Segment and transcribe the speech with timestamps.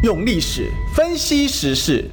[0.00, 2.08] 用历史分析时事，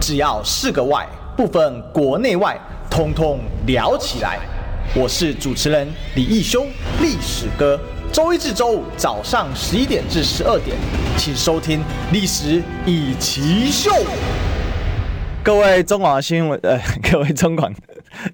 [0.00, 2.58] 只要是个“外”，不分国内外，
[2.90, 4.38] 通通聊起来。
[4.96, 6.64] 我是主持人李义修，
[7.02, 7.78] 历史哥。
[8.10, 10.74] 周一至周五早上十一点至十二点，
[11.18, 11.80] 请收听
[12.10, 13.90] 《历史一起秀》。
[15.44, 16.80] 各位中广新闻，呃，
[17.12, 17.70] 各位中广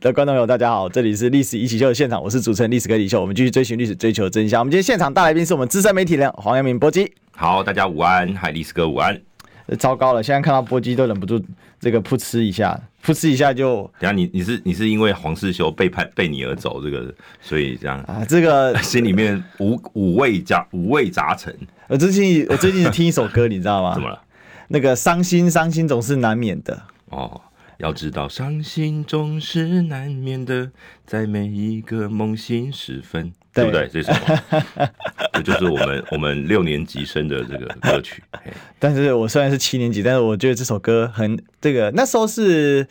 [0.01, 3.21] 的观众朋友，大家好，这里是《历史一起秀》的现场，我是主持人历史哥李秀。
[3.21, 4.61] 我们继续追寻历史，追求真相。
[4.61, 7.13] 我们今天现场大来宾是我们资深媒体人黄阳明波基。
[7.37, 9.21] 好，大家午安，嗨，历史哥午安。
[9.79, 11.43] 糟糕了，现在看到波基都忍不住
[11.81, 13.91] 这个噗嗤一下，噗嗤一下就。
[13.99, 21.55] 等下你你是你是因为黄世修背叛背你而走，这个所以这样啊，这个 心里面五五味杂五味杂陈。
[21.89, 23.95] 我最近我最近听一首歌，你知道吗？
[23.97, 24.23] 怎么了？
[24.69, 27.41] 那个伤心伤心总是难免的哦。
[27.79, 30.71] 要知道，伤心总是难免的，
[31.05, 33.33] 在每一个梦醒时分。
[33.55, 33.89] 对不对？
[33.89, 34.89] 这是什么？
[35.33, 38.23] 这就是我们我们六年级生的这个歌曲。
[38.79, 42.87] 但是我虽然是七年级，但是我觉得这首歌很这个那时候是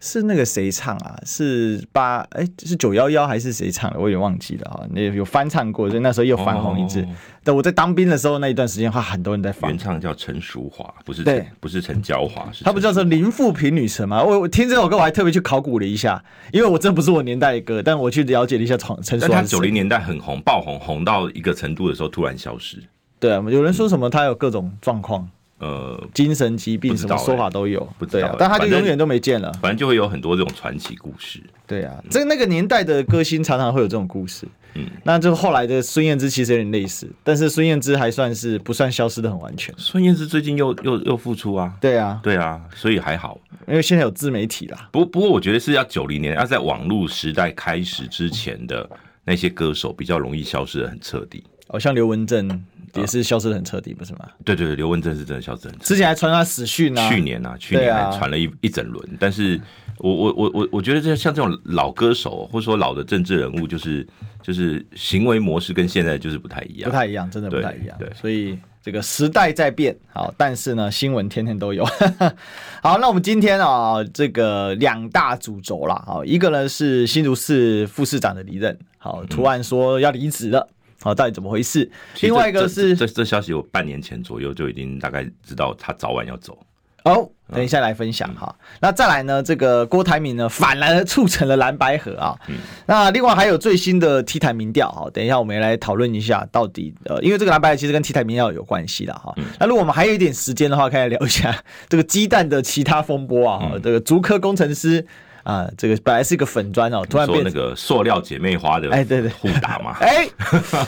[0.00, 1.18] 是那个谁唱啊？
[1.26, 3.98] 是八哎是九幺幺还是谁唱的？
[3.98, 4.86] 我有点忘记了啊。
[4.90, 7.04] 那有翻唱过，所以那时候又翻红一次。
[7.04, 9.70] 但、哦、我在当兵的时候那一段时间，话很多人在放。
[9.70, 14.22] 原唱叫陈淑华，不是对，不是陈娇华，是他不叫做林富平女神吗？
[14.22, 16.22] 我我听这首歌我还特别去考古了一下，
[16.52, 19.32] 因为我真不是我年代的歌，但我去了解了一下陈陈淑华。
[19.32, 19.94] 但他九零年代。
[20.04, 22.76] 很红，爆红，红到一个程度的时候突然消失。
[23.18, 25.26] 对啊，有人说什么他有各种状况，
[25.64, 27.88] 呃，精神疾病，什么说法都有。
[27.98, 29.70] 不知道、欸啊，但他就永远都没见了反。
[29.70, 31.42] 正就会有很多这种传奇故事。
[31.66, 34.46] 对啊，这、嗯、那个年代的歌星常常会有这种故事。
[34.74, 39.74] 嗯，那就后来的孙燕姿其实有点类似，但是孙燕姿还算是不算消失的很完全。
[39.78, 41.72] 孙燕姿最近又又又复出啊。
[41.80, 44.88] 对啊，对啊，所以还好，因为现在有自媒体啦。
[44.92, 48.88] 不不过我觉得是要九零年，要在网络时代开始之前的。
[49.26, 52.62] 那些歌手比较容易消失的很彻底，哦，像刘文正
[52.96, 54.28] 也是消失的很彻底，呃，不是吗？
[54.44, 55.84] 对对对，刘文正是真的消失很彻底。
[55.84, 59.16] 之前还传他死讯啊，去年啊，去年还传了一一整轮，啊。
[59.18, 59.60] 但是
[59.98, 64.06] 我我我我我觉得这像这种老歌手或者说老的政治人物，就是
[64.42, 67.98] 就是行为模式跟现在就是不太一样，不太一样，真的不太一样。
[68.14, 71.84] 所以这个时代在变，好，但是呢，新闻天天都有。
[72.82, 78.76] 好，那我们今天啊，这个两大主轴啦，好，一个呢是新竹市副市长的离任。
[78.98, 80.66] 好，突然说要离职了，
[81.04, 81.90] 好，到底怎么回事？
[82.22, 86.58] 另外一个是这这，这消息，我半年前左右就已经大概知道他早晚要走。
[87.02, 88.78] 哦，等一下来分享哈、嗯。
[88.80, 89.42] 那再来呢？
[89.42, 92.34] 这个郭台铭呢，反而促成了蓝白河啊。
[92.48, 92.56] 嗯。
[92.86, 99.34] 那另外还有最新的 T 台民调哈，等一下我们也来讨论一下，到底呃，因为这个蓝白其实跟 T 台民调有关系的哈。
[99.60, 101.54] 那如果我们还有一点时间的话，可以来聊一下
[101.90, 103.72] 这个鸡蛋的其他风波啊。
[103.74, 105.06] 嗯、这个竹科工程师。
[105.44, 110.26] 啊，这个本来是一个粉砖哦，突然变那个塑料姐妹花的，哎，对对，互打嘛， 哎，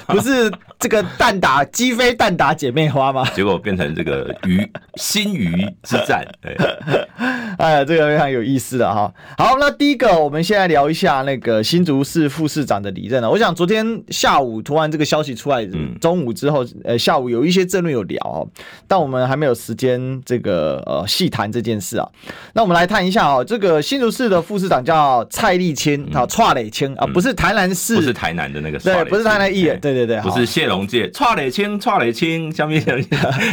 [0.09, 3.25] 不是这个蛋打鸡飞蛋打姐妹花吗？
[3.35, 4.67] 结果变成这个鱼
[4.97, 6.57] 新鱼之战，对，
[7.59, 9.13] 哎呀，这个非常有意思的哈。
[9.37, 13.29] 好，那第一个，我们现在聊一下那个新竹市副市长的离任了。
[13.29, 15.67] 我想昨天下午突然这个消息出来，
[16.01, 18.49] 中午之后，呃，下午有一些政论有聊哦，
[18.87, 22.09] 但我们还没有时间这个呃细谈这件事啊。
[22.55, 24.37] 那我们来谈一下哦，这个新竹市的。
[24.47, 32.81] 副市长叫蔡立清啊，蔡立青啊，不是台南市，不是台南的那个，对，不是台南议员，对对对，不是谢龙介，蔡立青，蔡立青，下面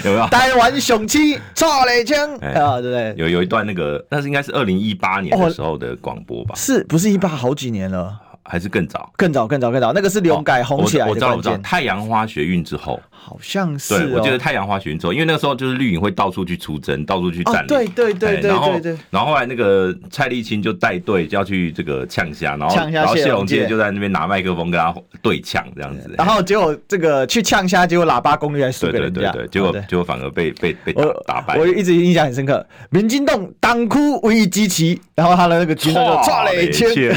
[0.06, 0.28] 有没有？
[0.28, 3.14] 台湾雄起，蔡立青啊，对不对？
[3.18, 6.56] 有有一段那个，那是应该是二零一八年的时候的广播吧？
[6.56, 8.20] 是不是一八好几年了？
[8.44, 9.12] 还是更早？
[9.16, 9.94] 更早，更早，更早。
[9.94, 11.08] 那个是刘改红起来。
[11.08, 11.58] 我知道，我知道。
[11.58, 13.00] 太阳花学运之后。
[13.26, 18.74] 好像是、哦，对，我觉得太阳花学运之后，因为那个时候就是绿营会到处去出征，到处去占领、哦，对对对对对，然后
[19.12, 31.58] 然后后来那个蔡立青就带队就要去这个呛虾，然后然后谢龙介就在那边拿麦克风跟他对呛这样子，然后结果这个去呛虾，结果喇叭功率还输给人家，对对对，结果结果反而被被被打打败。
[31.58, 37.16] 我一直印象很深刻，民进党党哭危机期，然后他的那个军队抓了一圈，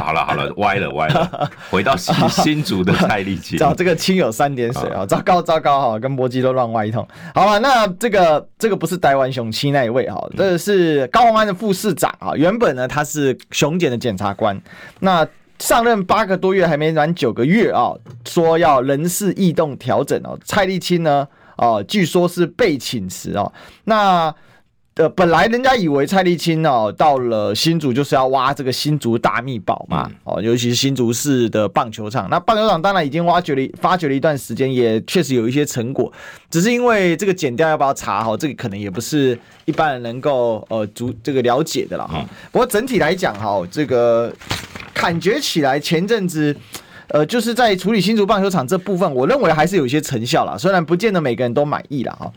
[0.00, 5.98] 好了好了，歪了 歪了，回到新新竹的蔡立青，找这个亲友三点水啊，糟糕糟糕哈。
[5.98, 12.32] 跟波基都乱歪一通，好了，那这个这个不是台湾雄七那一位哈，这是高虹安的副市长啊。
[12.34, 14.60] 原本呢，他是雄检的检察官，
[15.00, 15.26] 那
[15.58, 17.92] 上任八个多月还没满九个月啊，
[18.26, 20.38] 说要人事异动调整哦。
[20.44, 21.26] 蔡立青呢，
[21.56, 23.52] 哦，据说是被请辞哦，
[23.84, 24.34] 那。
[24.96, 32.30] 呃，本来人家以为蔡立青哦，到了新竹就是要挖这个新竹大秘宝嘛，哦，尤其是新竹市的棒球场。
[32.30, 36.10] 那棒球场当然已经挖掘了、发掘了一段时间，也确实有一些成果。
[36.48, 42.24] 只是因为这个剪掉要不要查哈，这个可能也不是一般人能够呃足这个了解的了哈。
[42.50, 44.32] 不过整体来讲哈，这个
[44.94, 46.56] 感觉起来前阵子
[47.08, 52.32] 呃，就是在处理新竹棒球场这部分，我认为还是有一些成效啦，虽然不见得每个人都满意啦哈。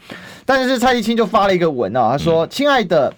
[0.45, 3.13] 但是蔡丽青就发了一个文啊，他说：“亲、嗯、爱的，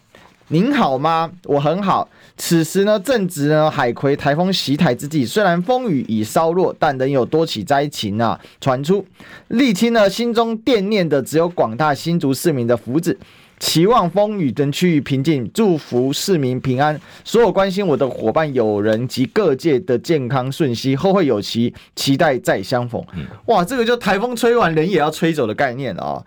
[0.47, 1.29] 您好吗？
[1.43, 2.07] 我很好。
[2.37, 9.05] 此时呢，正值呢海葵台风袭台之际，虽然风雨已稍弱，但仍有多起灾情啊传出。
[9.49, 13.15] 丽青呢心中惦念的只有广大新竹市民的福祉。”
[13.61, 16.99] 期望风雨能趋于平静，祝福市民平安。
[17.23, 23.01] 所有关心我的伙伴、友人及各界的健康顺息，后会有期，期待再相逢。
[23.13, 26.25] 嗯、哇，这个就台风吹完，人也要吹走的概念啊、哦。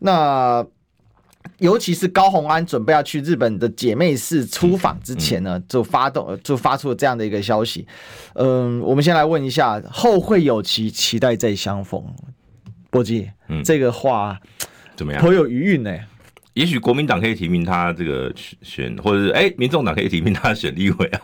[0.00, 0.66] 那
[1.56, 7.88] 尤其是高红安准备要去日本的姐妹市出访之前呢，就发动就发出了这样的一个消息。
[8.34, 12.04] 嗯，我们先来问一下，后会有期，期待再相逢。
[12.90, 14.38] 波基，嗯，这个话
[14.94, 15.22] 怎么样？
[15.22, 15.90] 颇有余韵呢。
[16.54, 21.20] 也许国民党可以提名他这个选，或者是哎、欸，民众党可以提名他选立委啊。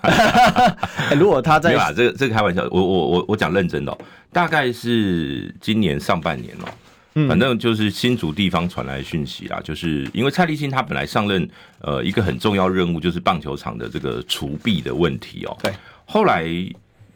[1.10, 1.92] 欸、 如果他在，对吧？
[1.92, 3.98] 这个这个开玩笑，我我我我讲认真的、喔，
[4.32, 11.48] 大概是今年上半年哦、反正就是新竹地方传来讯息啦，就是因为蔡立新他本来上任，
[11.80, 15.58] 呃，一个很重要任务就是棒球场的这个除弊的问题哦、喔。
[15.62, 15.72] 对，
[16.06, 16.46] 后来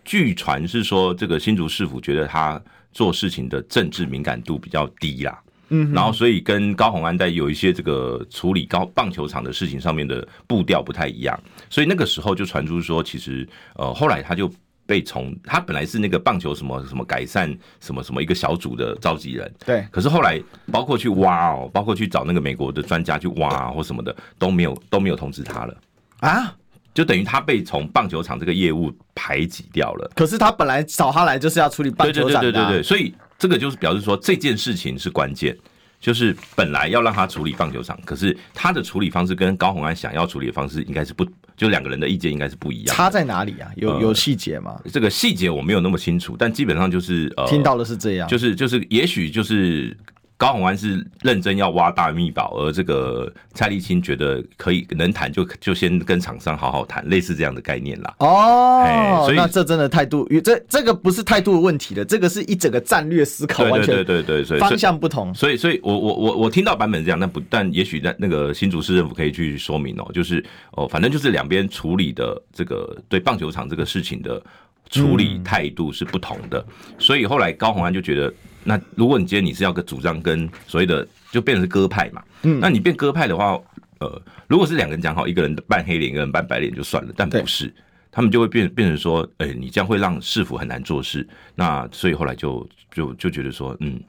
[0.05, 2.61] 据传是说，这个新竹市府觉得他
[2.93, 5.37] 做事情的政治敏感度比较低啦。
[5.75, 11.37] 嗯，然后所以跟高虹安在有一些这个处理高棒球场的事情上面的步调不太一样，
[11.69, 14.49] 所以那个时候就传出说，其实呃后来他就
[14.87, 20.41] 被从他本来是那个棒球什么什么改善什么什么一个小组的召集人，对，可是后来
[20.71, 25.77] 包括去挖哦，包括去找那个美国的专家去挖或什么的都没有都没有通知他了
[26.20, 26.55] 啊，
[26.93, 30.09] 就等于他被从棒球场这个业务排挤掉了。
[30.15, 33.12] 可是他本来找他来就是要处理棒球场的，对对对对对，所以。
[33.39, 35.57] 这个就是表示说这件事情是关键，
[36.01, 41.27] 就是本来要让他处理棒球场，可是他的处理方式跟高虹安想要处理的方式应该是不，
[41.57, 42.95] 就两个人的意见应该是不一样。
[42.95, 43.71] 差在哪里啊？
[43.77, 44.81] 有有细节吗？
[44.93, 49.97] 这个细节我没有那么清楚，但基本上就是呃，听到的是这样，就是就是也许就是。
[50.37, 58.15] 高虹安是认真要挖大秘宝，而这个蔡立青觉得可以能谈就就先跟厂商好好谈，类似这样的概念啦。
[58.19, 65.33] 哦，所以那这真的态度，这这个不是态度的问题的，这个是一整个战略思考，完全对对对对，方向不同。
[65.35, 74.43] 所以所以，我我我我听到版本是这样，但不但也许在那个新竹市政府可以去说明哦，就是哦，反正就是两边处理的这个对棒球场这个事情的
[74.91, 76.65] 处理态度是不同的，
[76.99, 78.35] 所以后来高虹安就觉得。
[78.65, 83.61] 那如果你今天你是要个主张跟所谓的就变成是鸽派嘛，嗯，那你变鸽派的话，
[84.01, 87.73] 呃，如果是两个人讲好，一个人扮黑脸，一个人扮白脸就算了，但不是，
[88.11, 91.27] 他们就会变变成说，哎、欸，你这样会让市府很难做事。
[91.55, 94.01] 那所以后来就就就觉得说，嗯，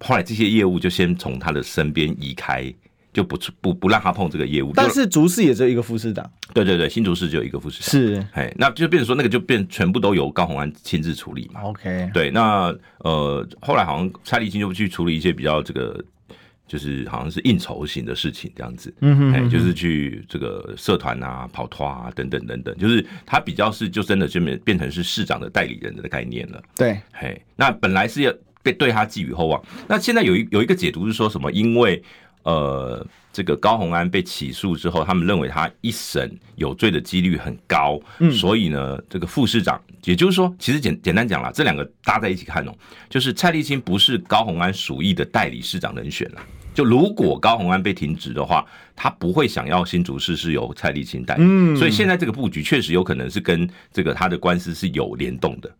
[0.00, 2.72] 后来这些业务就先从他的身边移开。
[3.14, 6.28] 就不不不让他碰这个业务，但是竹市也只有一个副市长。
[6.52, 7.88] 对对对，新竹市只有一个副市长。
[7.88, 11.62] 是，哎，那就变成说那个就变全部都由高鸿安亲自处理嘛。
[11.62, 16.04] OK，对，那呃后来好像蔡丽青就去处理一些比较这个，
[16.66, 18.92] 就是好像是应酬型的事情这样子。
[19.00, 26.60] 嗯哼，哎，就是去这个社团啊、跑团啊等等等等，就是他比较是就真的就变变成是市长的代理人的概念了。
[26.74, 31.52] 对，嘿，那本来是要被对他寄予厚望，那现在有一有一个解读是说什么？
[31.52, 32.02] 因为
[32.44, 42.72] 呃，这个高虹安被起诉之后，他们认为他一审有罪的几率很高，嗯，所以呢，这个副市长，也就是说，其实简简单讲啦，这两个搭在一起看哦，
[43.08, 46.40] 就是蔡立青不是高虹安属意的代理市长人选了。
[46.74, 55.74] 就如果高虹安被停职的话，他不会想要新竹市是由蔡立青代理，嗯，所以现在这个布局确实有可能是跟这个他的官司是有联动的，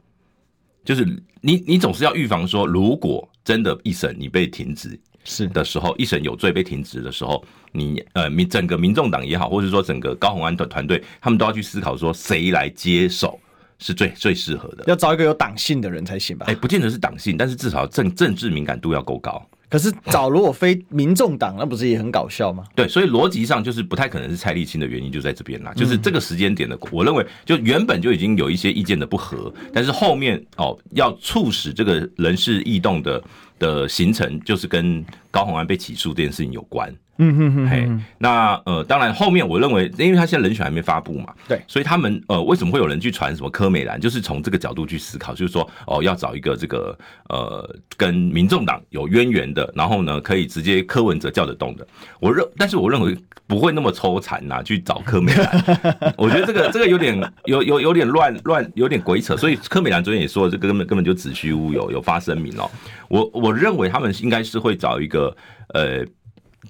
[0.83, 1.05] 就是
[1.43, 4.99] 你你总是要预防说，如果真的一审你被停职。
[5.25, 13.41] 是的时候，一审有罪被停职的时候，你呃民整个民众党也好，或者说整个高鸿安的团队，他们都要去思考说，谁来接手
[13.79, 14.85] 是最最适合的。
[14.87, 16.45] 要找一个有党性的人才行吧？
[16.47, 19.45] 哎、欸，不见得是党性，但是至少政政治敏感度要够高。
[19.71, 22.65] 可是找如果非民众党，那不是也很搞笑吗？
[22.77, 25.73] 对，所以逻辑上就是不太可能是蔡立青的原因就在这边啦。
[25.75, 33.21] 就是这个时间点的，我认为就原本就已经有一些意见的不合，但是后面哦要促使这个人事异动的。
[33.59, 36.93] 的行程就是跟高虹安被起诉这件事情有关。
[37.19, 44.01] 嗯哼哼，嘿，那呃，当然后面我认为，因为他现在人选还没发布嘛，对，所以他们呃，为什么会有人去传什么柯美兰？
[44.01, 51.87] 就是从这个角度去思考，就是说哦，要找一个这个呃，跟民众党有渊源的，然后呢，可以直接柯文哲叫得动的。
[52.19, 56.15] 我认，但是我认为不会那么抽残呐，去找柯美兰。
[56.19, 59.37] 我觉得这个这个有点有有有点乱乱，有点鬼扯。
[59.37, 62.69] 所以柯美兰昨天也说了，这个根本根本就子虚乌有，有发声明哦。
[63.07, 65.37] 我我我认为他们应该是会找一个
[65.75, 66.05] 呃。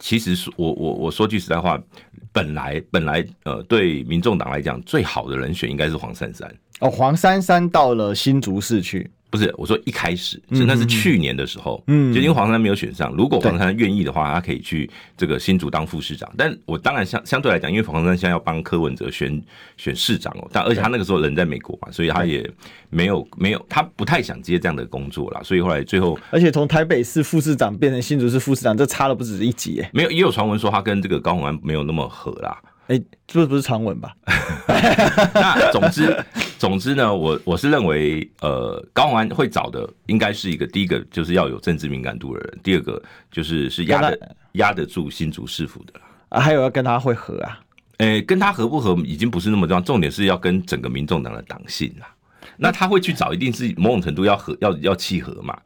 [0.01, 1.81] 其实说，我我我说句实在话，
[2.33, 6.53] 本来本来呃，对民众党来讲，最好的人选应该是黄珊珊。
[6.81, 16.33] 哦，黄珊珊到了新竹市去，不是，我说一开始是那是去年的时候，嗯，就因为黄珊珊没有选上，如果黄珊珊愿意的话，他可以去这个新竹当副市长。
[16.39, 19.43] 但我当然相相对来讲，因为黄珊珊现在要帮柯文哲选
[19.77, 22.49] 选市长哦，但而且他那个时候人在美国嘛，所以他也
[22.91, 25.41] 没有没有，他不太想接这样的工作啦。
[25.43, 29.91] 所以后来最后，而且从台北市副市长变成新竹市副市长，这差了不止一级耶。
[29.93, 32.57] 没有，也有传闻说他跟这个高鸿安没有那么合啦。
[32.87, 34.15] 哎、欸，这不是长文吧？
[35.35, 36.25] 那总之，
[36.59, 45.95] 总之呢，我我是认为，呃，高虹安会找的应该是一个，第一个就是要有政治敏感度的人，第二个就是是压得压得住新竹市府的
[46.29, 47.61] 啊，还有要跟他会合啊？
[47.99, 52.07] 哎、欸，跟他合不合已经不是那么重要，重点是要跟整个民众党的党性啦。
[52.57, 55.59] 那他会去找，一定是某种程度要合，要要契合嘛。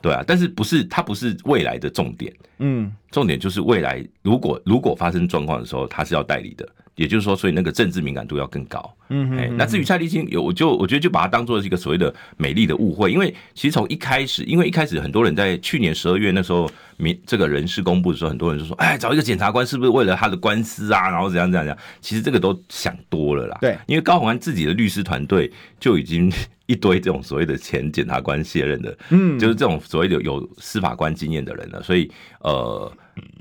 [0.00, 21.10] 对啊，但是不是它不是未来的重点，嗯，重点就是未来如果如果发生状况的时候，他是要代理的，也就是说，所以那个政治敏感度要更高，嗯哼，那至于蔡立青，有我就我觉得就把它当做是一个所谓的美丽的误会，因为其实从一开始，因为一开始很多人在去年十二月那时候民这个人事公布的时候，很多人就说，哎，找一个检察官是不是为了他的官司啊？
[21.10, 21.78] 然后怎样怎样怎样？
[22.00, 25.50] 其实这个都想多了啦，对，因为高虹安自己的律师团队
[25.80, 26.32] 就已经。
[26.68, 32.10] 一堆这种所谓的前检察官卸任的，嗯，就是这种所谓的有司法官经验的人了，所以
[32.40, 32.92] 呃，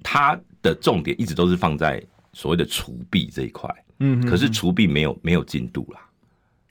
[0.01, 3.69] 他的重点一直都是放在所谓的除弊这一块，
[3.99, 5.99] 嗯，可是除弊没有没有进度啦，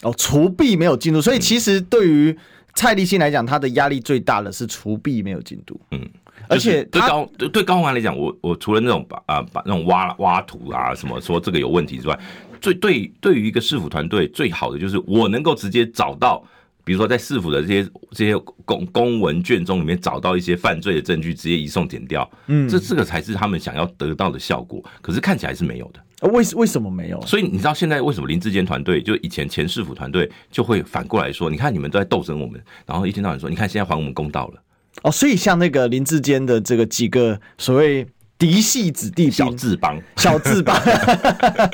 [0.02, 2.34] 哦，除弊没有进度，所以其实对于
[2.72, 6.00] 蔡立新来讲，他的压力最大的是除弊没有进度，嗯，
[6.48, 12.18] 而且对高对对高宏安来讲，我我除了那种把啊把那种挖挖土啊什么说这个有问题之外。
[12.66, 16.42] 最对对于一个市府团队最好的就是我能够直接找到，
[16.82, 22.28] 比如说在市府的这些这些公公文卷宗里面找到一些犯罪的证据，直接移送检调。
[22.48, 24.82] 嗯，这这个才是他们想要得到的效果。
[25.00, 26.28] 可是看起来是没有的。
[26.32, 27.20] 为为什么没有？
[27.20, 34.62] 所以你知道现在为什么林志坚团队就以前前市府团队就会反过来说，你看你们都在斗争我们，然后一天到晚说，你看现在还我们公道了。
[35.02, 38.04] 哦，所以像那个林志坚的这个几个所谓。
[38.38, 40.78] 嫡系子弟小智帮，小智帮，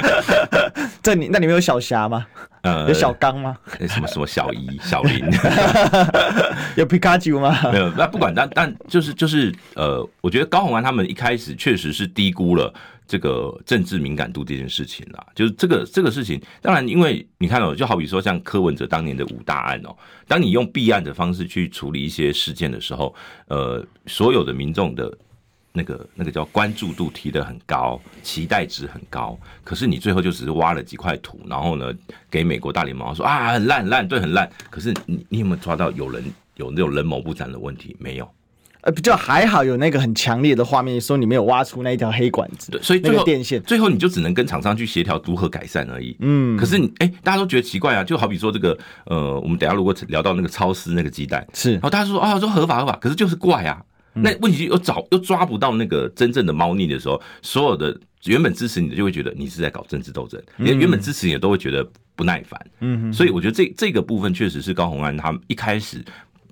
[1.02, 2.25] 这里那里面有小霞吗？
[2.62, 3.57] 呃，有小刚吗？
[3.88, 5.25] 什么什么小姨、小林？
[6.76, 7.59] 有皮卡丘吗？
[7.73, 7.90] 没有。
[7.97, 12.73] 那不管，但但就是就是呃，我觉得高虹安他们一开始确实是低估了
[13.09, 15.26] 这个政治敏感度这件事情啦。
[15.35, 19.97] 就是这个这个事情，当然因为你看哦，就好比说像柯文哲当年的五大案哦，
[20.28, 23.12] 当你用避案的方式去处理一些事件的时候，
[23.49, 25.12] 呃，所有的民众的。
[25.73, 31.91] 那个那个叫关注度提得很高，期待值很高，可是你最后就只是挖了几块土，然后呢，
[32.31, 36.23] 给美国大联盟说啊很烂很烂，对很烂，可是你你有没有抓到有人
[36.57, 37.97] 有那种人谋不展的问题？
[37.99, 38.31] 没有，
[38.83, 46.14] 呃，比较还好有那个很强烈的画面，说你没有挖出那一条黑管子，对，所以最后电线，最后你就只能跟厂商去协调如何改善而已。
[46.21, 48.76] 嗯，可是你哎、欸，大家都觉得奇怪啊，就好比说这个
[49.07, 53.83] 呃，我们等下如果聊到那个超市那个鸡蛋，是，然后大家说啊说合法合法，可是就是怪啊。
[54.14, 62.61] 那问题又找又抓不到那个真正的猫腻的时候，所有的原本支持你的就会觉得你是在搞政治斗争，连原本支持你的都会觉得不耐烦。
[62.81, 66.04] 嗯，所以我觉得这这个部分确实是高虹安他们一开始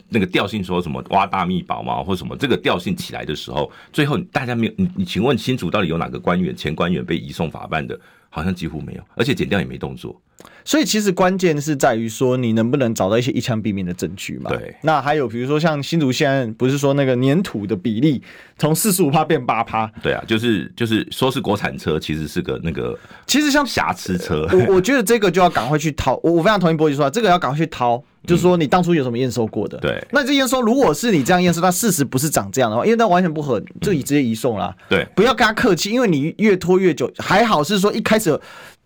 [0.09, 7.99] 那个调性说什么挖大秘宝嘛，或什么这个调性起来的时候，最后大家没有你你请问清楚到底有哪个官员前官员被移送法办的？
[8.33, 10.23] 好像几乎没有，而且减掉也没动作。
[10.71, 14.49] 所以其实关键是在于说，你能不能找到一些一枪毙命的证据嘛？
[14.51, 14.73] 对。
[14.83, 18.23] 那还有比如说像新竹县，不是说那个粘土的比例
[18.57, 19.91] 从四十五趴变八趴？
[20.01, 22.97] 对啊，就是就是说是国产车，其实是个那个，
[23.27, 24.49] 其实像瑕疵车。
[24.53, 28.01] 我我觉得这个就要赶快去掏，我我非常同意波姐说，这个要赶快去掏。
[28.27, 29.79] 就是说，你当初有什么验收过的？
[29.79, 34.75] 对，那这验收如果是你这样验收，那事实不是长这样的话，因为那完全不合，就以直接移送啦。
[34.89, 37.11] 对，不要跟他客气，因为你越拖越久。
[37.19, 38.31] 还好是说一开始，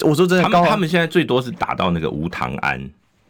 [0.03, 2.81] 我说真的，他们他们现在最多是打到那个吴唐安，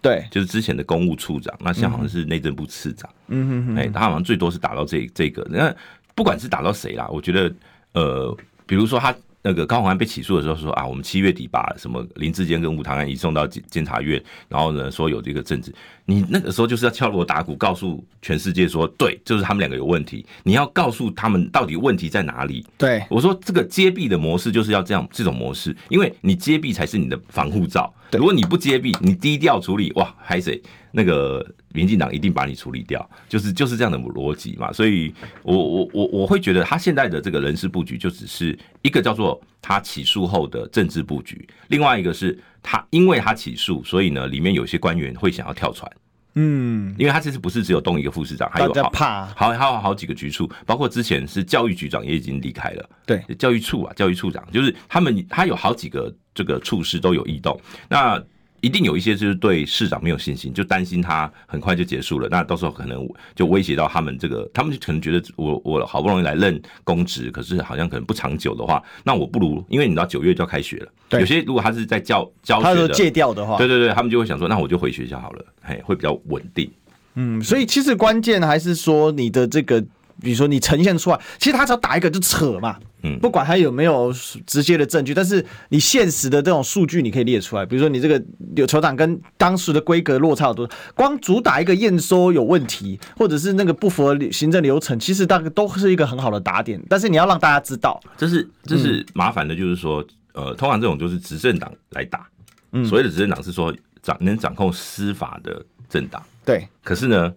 [0.03, 3.09] 对，就是之前的公务处长，那现在好像是内政部次长。
[3.29, 5.47] 嗯哼哼，哎，他好像最多是打到这这个。
[5.51, 5.75] 那
[6.15, 7.53] 不管是打到谁啦，我觉得，
[7.93, 9.15] 呃，比如说他。
[9.47, 15.71] 那个高鸿安被起诉的时候说啊，我们七月底把什么林志坚跟吴唐安移送到检监察院，然后呢说有这个证据，
[16.07, 22.67] 你那个时候就是要敲锣打鼓告诉全世界说，对，就是他们两个有问题，你要告诉他们到底问题在哪里。
[22.79, 27.93] 对，我说这个揭弊的模式就是要这样这种模式，因为你揭弊才是你的防护罩。
[28.18, 30.61] 如果你不揭弊，你低调处理，哇，还谁？
[30.92, 34.73] 那个民进党一定把你处理掉，就是就是这样的逻辑嘛。
[34.73, 45.90] 所以我我我我会觉得他现在的这个人事布局，就只是一个叫做他起诉后的政治布局，另外一个是他因为他起诉，所以呢里面有些官员会想要跳船。
[46.35, 52.91] 嗯，因为他这次不是只有动一个副市长，还有好怕好还有好几个局处，包括之前是教育局长也已经离开了。
[53.07, 57.61] 对，教育处啊，教育处长就是他们，他有好几个这个处室都有异动。
[57.88, 58.23] 那
[58.64, 76.71] 一定有一些就是对市长没有信心，就担心他很快就结束了，那到时候可能就威胁到他们这个，他们就可能觉得我我好不容易来任公职，可是好像可能不长久的话，那我不如因为你知道九月就要开学了，对有些如果他是在教教学的戒掉的话，对对对，他们就会想说，那我就回学校好了，嘿，会比较稳定。
[77.16, 79.85] 嗯，所以其实关键还是说你的这个。
[80.21, 84.12] 比如说你呈现出来，其实他只要打一个就扯嘛，嗯，不管他有没有
[84.47, 87.66] 直接的证据，但是你现实的这种数据你可以列出来。
[87.66, 88.23] 比如说你这个
[88.56, 96.80] 有球场跟当时的规格落差有多，光主打一个验收有问题，或者是那个不符合行政流程，其实大概都是一个很好的打点。
[96.88, 102.26] 但是你要让大家知道，这是这是麻烦的，就是说，呃，通常这种就是执政党来打，
[102.73, 107.33] 嗯，所谓的执政党是说掌能掌控司法的政党，对，可是呢。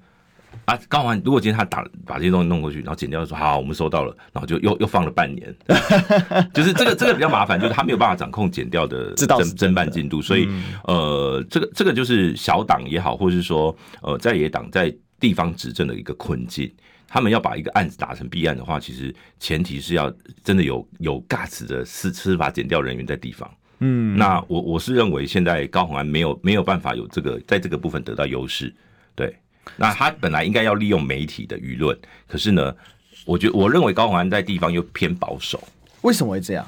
[0.65, 5.55] 啊，高虹安如果今天他打把这些东西弄过去，然后剪掉说好，我们收到了，然后就又又放了半年，
[6.53, 10.45] 就是这个这个比较麻烦，就是他没有办法掌控剪掉的侦侦办进度，所以
[10.83, 16.69] 呃，这个这个就是小党也好，或者是说呃在野党在地方执政的一个困境，
[17.07, 20.13] 他们要把一个案子打成弊案的话，其实前提是要
[20.43, 23.49] 真的有有 guts 的司司法剪掉人员在地方，
[23.79, 28.75] 嗯，那我我是认为现在高虹安没有没有办法有这个在这个部分得到优势，
[29.15, 29.33] 对。
[29.75, 31.97] 那他本来应该要利用媒体的舆论，
[32.27, 32.75] 可是呢，
[33.25, 35.61] 我觉得我认为高虹安在地方又偏保守，
[36.01, 36.65] 为什么会这样？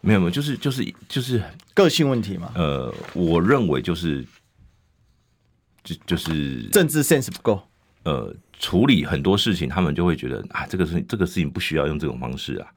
[0.00, 1.42] 没有没有，就是就是就是
[1.74, 2.52] 个性问题嘛。
[2.54, 4.24] 呃，我认为就是
[5.82, 7.60] 就就是政治 sense 不够。
[8.04, 12.68] 呃，处理很多事情，他们就会觉得啊，这个事这个事情不需要用这种方式啊。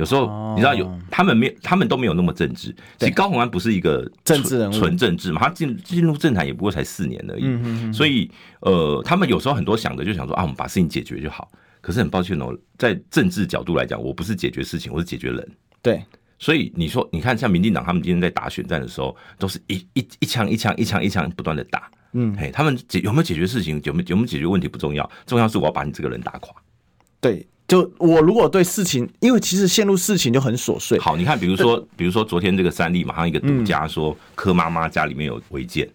[0.00, 2.74] 有时候你知道有他们没有他们都没有那么政治。
[2.98, 7.92] 其实高虹安不是一个政治人物，纯政治嘛，他进进入政坛也不过才四年而已。
[7.92, 8.30] 所以
[8.60, 11.50] 呃，他们有时候很多想的就想说啊，我们把事情解决就好。
[11.82, 15.48] 可是很抱歉哦，在政治角度来讲，我不是解决事情，我是解决人。
[15.82, 16.02] 对，
[16.38, 21.90] 所以你说你看，像民进党他们今天在打选战的时候，都是一一一枪一枪一枪一枪不断的打。
[22.14, 26.54] 嗯，嘿，他们解有没有解决事情，有没有有没有解决问题不重要，重要是我要把你这个人打垮。
[27.20, 27.46] 对。
[27.70, 30.98] 就我如果对事情，因为其实陷入事情就很琐碎。
[30.98, 35.88] 好，你看，比如说，比如说昨天这个三立马上一个独家说柯妈妈家里面有违建，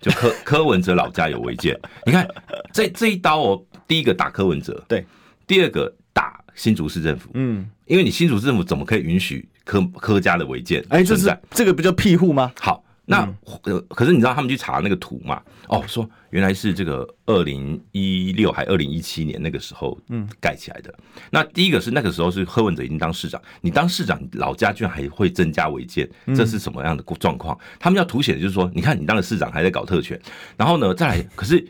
[0.00, 1.78] 就柯 柯文哲老家有违建。
[2.06, 2.26] 你看
[2.72, 5.04] 这这一刀哦，第一个打柯文哲，对，
[5.46, 10.82] 第二个打新竹市政府，嗯，因为你新竹市政府怎么可以允许柯柯家的违建？
[10.88, 12.50] 哎，就是这个不叫庇护吗？
[12.60, 12.83] 好。
[13.06, 13.28] 那
[13.64, 15.42] 呃，可是你知道他们去查那个图嘛？
[15.68, 20.92] 哦，说原来是这个二零一六还二零一七年那个时候，嗯，盖起来的。
[21.30, 27.58] 那第一个是那个时候是柯文哲已经当市长，你当市长老家居然还会增加违建，这是什么样的状况？
[27.78, 30.18] 他们要凸显的就是说，你看你当了市长还在搞特权，
[30.56, 31.62] 然后呢再来， 可是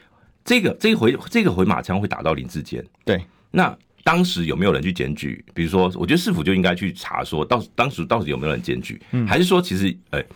[0.44, 3.20] 这个这一回这个回马枪会打到林志坚，对。
[3.50, 5.44] 那当时有没有人去检举？
[5.52, 10.20] 比如说，我觉得市府就应该去查，说到当时到底有没有人检举，还是说其实哎。
[10.20, 10.26] 欸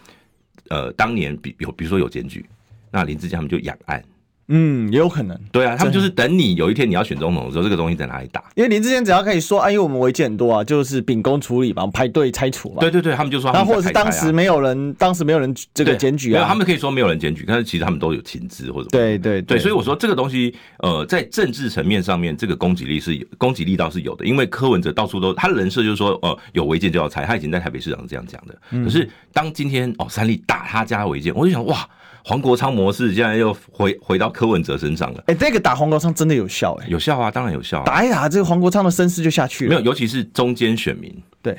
[0.71, 2.45] 呃，当年比有，比如说有检举，
[2.91, 4.03] 那林志坚他们就养案。
[4.49, 5.39] 嗯，也有可能。
[5.53, 8.43] 对啊，他们就是等你有一天你要选总统的时候，这个东西在哪里打？
[8.55, 12.77] 因为林志坚只要可以说，哎，因为我们违建很多啊，就是秉公处理嘛，排队拆除嘛。
[12.81, 16.47] 对对对，他们就说他那或者是当时没有人，当时没有人这个检举啊。
[16.49, 18.89] 他们可以说没有人检举，但是其实他们都有情资或者。
[18.89, 24.25] 对对对，对，所以我说这个东西，呃，在政治层面上面，这个攻击力是有，攻击力倒是有的。
[24.25, 28.59] 因为柯文哲到处都，他的人设就是说，呃，有违建就要拆，他以前在台北市长是这样讲的。
[28.71, 31.87] 嗯、可是当今天哦，三立打他家违建，我就想哇。
[32.25, 35.19] 黄国昌模式现在又回回到柯文哲身上了。
[35.27, 37.85] 哎、欸，这个打黄国昌真的有效哎、欸，有效啊，当然有效、啊。
[37.85, 39.71] 打一打，这个黄国昌的声势就下去了。
[39.71, 41.59] 没有，尤其是中间选民，对，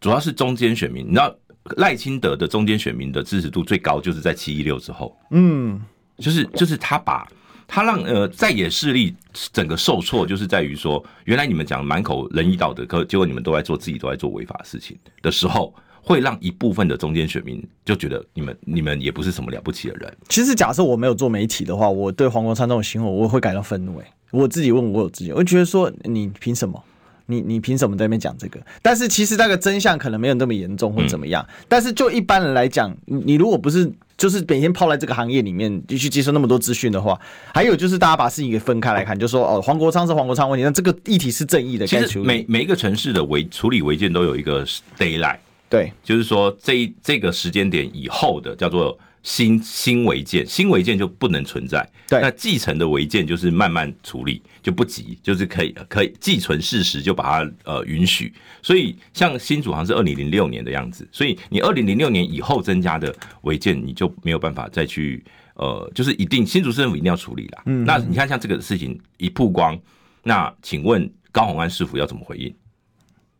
[0.00, 1.06] 主要是中间选民。
[1.06, 1.34] 你知道
[1.76, 5.16] 赖清德的中间选民的支持度最高，就是在七一六之后。
[5.30, 5.80] 嗯，
[6.18, 7.26] 就是就是他把
[7.66, 9.14] 他让呃在野势力
[9.52, 15.74] 整个受挫，就是在于说，原来你们讲满口仁义道德，可结果你们都在做自己都在做违法的事情的时候。
[16.02, 20.12] 会让一部分的中间选民就觉得你们你们也不是什么了不起的人。
[20.28, 23.98] 其实假设我没有做媒体的话，我对黄国昌这种行为我会感到愤怒。
[23.98, 26.82] 哎，我自己问我有自己，我觉得说你凭什么？
[27.26, 28.60] 你你凭什么在那边讲这个？
[28.82, 31.42] 但是其实那个真相可能没有那么严重或怎么样。
[31.48, 37.18] 嗯、但是就一般人来讲，你如果不是就是每天泡在这个行业里面，就去接受那么多资讯的话，
[37.54, 41.86] 还有就是大家把事情给分开来看，就说哦，黄国昌是黄国昌问题，那这个议题是正义的。
[41.86, 44.66] 其实每每一个城市的违处理违建都有一个
[44.98, 45.38] deadline。
[45.72, 51.88] 对，就是说这这个时间点以后的叫做新新违建，新违建就不能存在。
[52.10, 58.30] 对，那继承的违建就是慢慢处理，就不急，就是可以可以既存事实就把它呃允许。
[58.60, 67.62] 所以像新竹好像是二零零六年的样子，所以你二零零六年以后增加的违建，你就没有办法再去呃，就是一定新竹市政府一定要处理啦。
[67.64, 69.80] 嗯，那你看像这个事情一曝光，
[70.22, 72.54] 那请问高虹安师傅要怎么回应？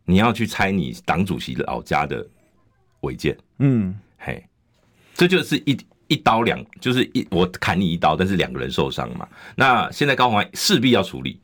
[0.05, 2.25] 你要去拆你党主席老家的
[3.01, 4.43] 违建，嗯，嘿，
[5.13, 9.27] 这就是一一刀两，就是一我砍你一刀，但是两个人受伤嘛。
[9.55, 11.39] 那现在高虹安势必要处理，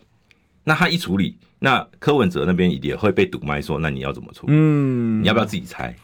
[0.63, 4.53] 那他一处理，那柯文哲那边也会被堵麦说，那你要怎么处理？
[4.55, 5.95] 嗯，你要不要自己猜？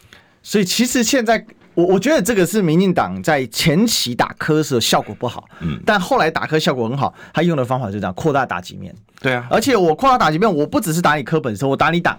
[0.42, 8.96] 所以其实现在我我觉得这个是民进党在前期打科的时候效果不好，嗯，但后来打科效果很好，他用的方法就这样扩大打击面。
[9.20, 12.18] 对啊，而且我扩大打击面，我不只是打你科本身，我打你党。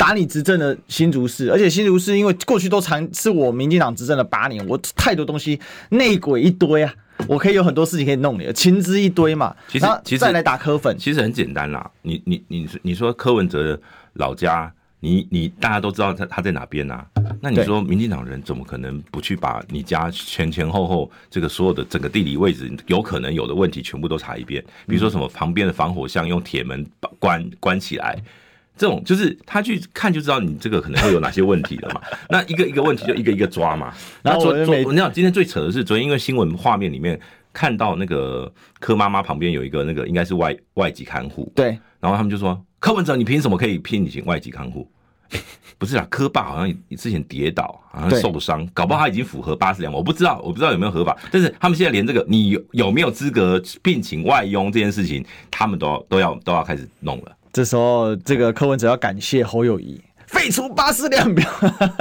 [0.00, 5.60] 打你执政的新竹市，而且新竹市因为过去都常是我民进党执政了八年，我太多东西
[5.90, 6.90] 内鬼一堆啊，
[7.28, 9.54] 我可以有很多事情可以弄你，情资一堆嘛。
[9.68, 11.90] 其实其实再来打柯粉，其实很简单啦。
[12.00, 13.80] 你你你你说柯文哲的
[14.14, 17.06] 老家，你你大家都知道他他在哪边啊？
[17.42, 24.64] 那你说民进党人怎么可能不去把你家前前后后这个所有的整个地理位置有可能有的问题全部都查一遍？
[24.86, 26.86] 比如说什么旁边的防火巷用铁门
[27.18, 28.18] 关关起来。
[28.80, 32.00] 这种就是他去看就知道你这个可能会有哪些问题了嘛。
[32.30, 33.92] 那一个一个问题就一个一个抓嘛。
[34.24, 37.20] 然后昨昨你知道今天最扯的是昨天因为新闻画面里面
[37.52, 41.52] 看到那个柯妈妈旁边有一个那个应该是外外籍看护。
[41.54, 41.78] 对。
[42.00, 44.90] 然后他们就说柯文哲你凭什么可以聘请外籍看护？
[45.76, 51.14] 不是啊，柯爸好像之前跌倒好像受伤，搞不好他已经符合八十两，我不知道我不知道有没有合法。
[51.30, 57.36] 但是他们现在连这个你有有没有资格聘请外佣这件事情，他们都要都要都要开始弄了。
[57.52, 61.50] 这时候，这个柯文哲要感谢侯友谊废除八四量表。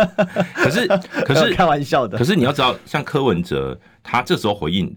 [0.53, 0.87] 可是，
[1.25, 2.17] 可是开玩笑的。
[2.17, 4.95] 可是你要知道，像柯文哲，他这时候回应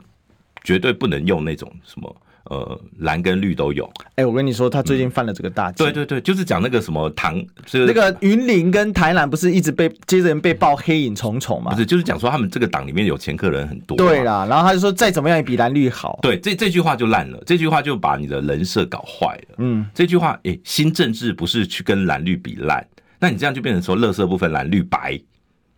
[0.62, 2.16] 绝对不能用那种什么。
[2.52, 3.90] 呃，蓝跟绿都有。
[4.10, 5.86] 哎、欸，我跟你说，他最近犯了这个大忌、嗯。
[5.86, 11.72] 对对对，就是讲那个什么唐是，那个云林跟台南不是一直被接着人被爆黑影重重嘛？
[11.72, 13.96] 不是，就是讲说他们这个党里面有前科人很多。
[13.96, 16.18] 对啦，然后他就说再怎么样也比蓝绿好。
[16.20, 19.54] 对，这这句话就烂了，这句话就把你的人设搞坏了。
[19.56, 22.86] 嗯，这句话，哎、欸，新政治不是去跟蓝绿比烂，
[23.18, 25.18] 那你这样就变成说，乐色部分蓝绿白。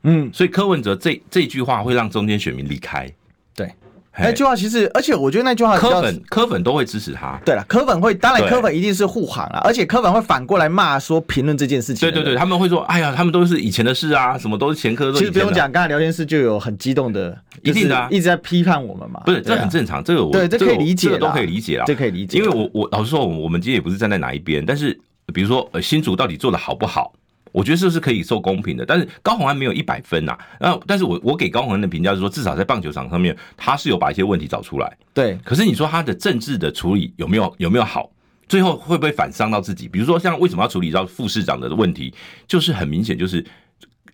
[0.02, 3.08] 嗯，所以柯文哲这这句话会让中间选民离开。
[3.54, 3.72] 对。
[4.16, 7.40] 那句话其实，而且我觉得那句话科粉科粉都会支持他。
[7.44, 12.08] 对了，科粉会，当然科粉一定是护航了，而且科粉会反过来骂说评论这件事情。
[12.08, 15.12] 对对对，他们会说，哎呀，他们都是以前的事啊，什么都是前科。
[15.12, 19.20] 其实不用讲，刚才聊天室就有很激动的，一定的，一直在批判我们嘛。
[19.24, 22.38] 不是，这很正常，这个我对这可以理解，这个都可以理解啊，这可以理解。
[22.38, 24.98] 因为我我老实说，我们今天也不是站在哪一边，但是
[25.32, 27.12] 比如说呃，新竹到底做的好不好？
[27.54, 30.38] 我觉得这是可以受公平的，但是高虹安没有一百分呐、啊。
[30.58, 34.96] 那但是我我给高虹安的评价是说，至少在棒球场上面，他是有把一些问题找出来。
[35.14, 38.10] 对，可是你说他的政治的处理有没有有没有好？
[38.48, 39.86] 最后会不会反伤到自己？
[39.86, 42.12] 比如说像为什么要处理到副市长的问题，
[42.48, 43.46] 就是很明显就是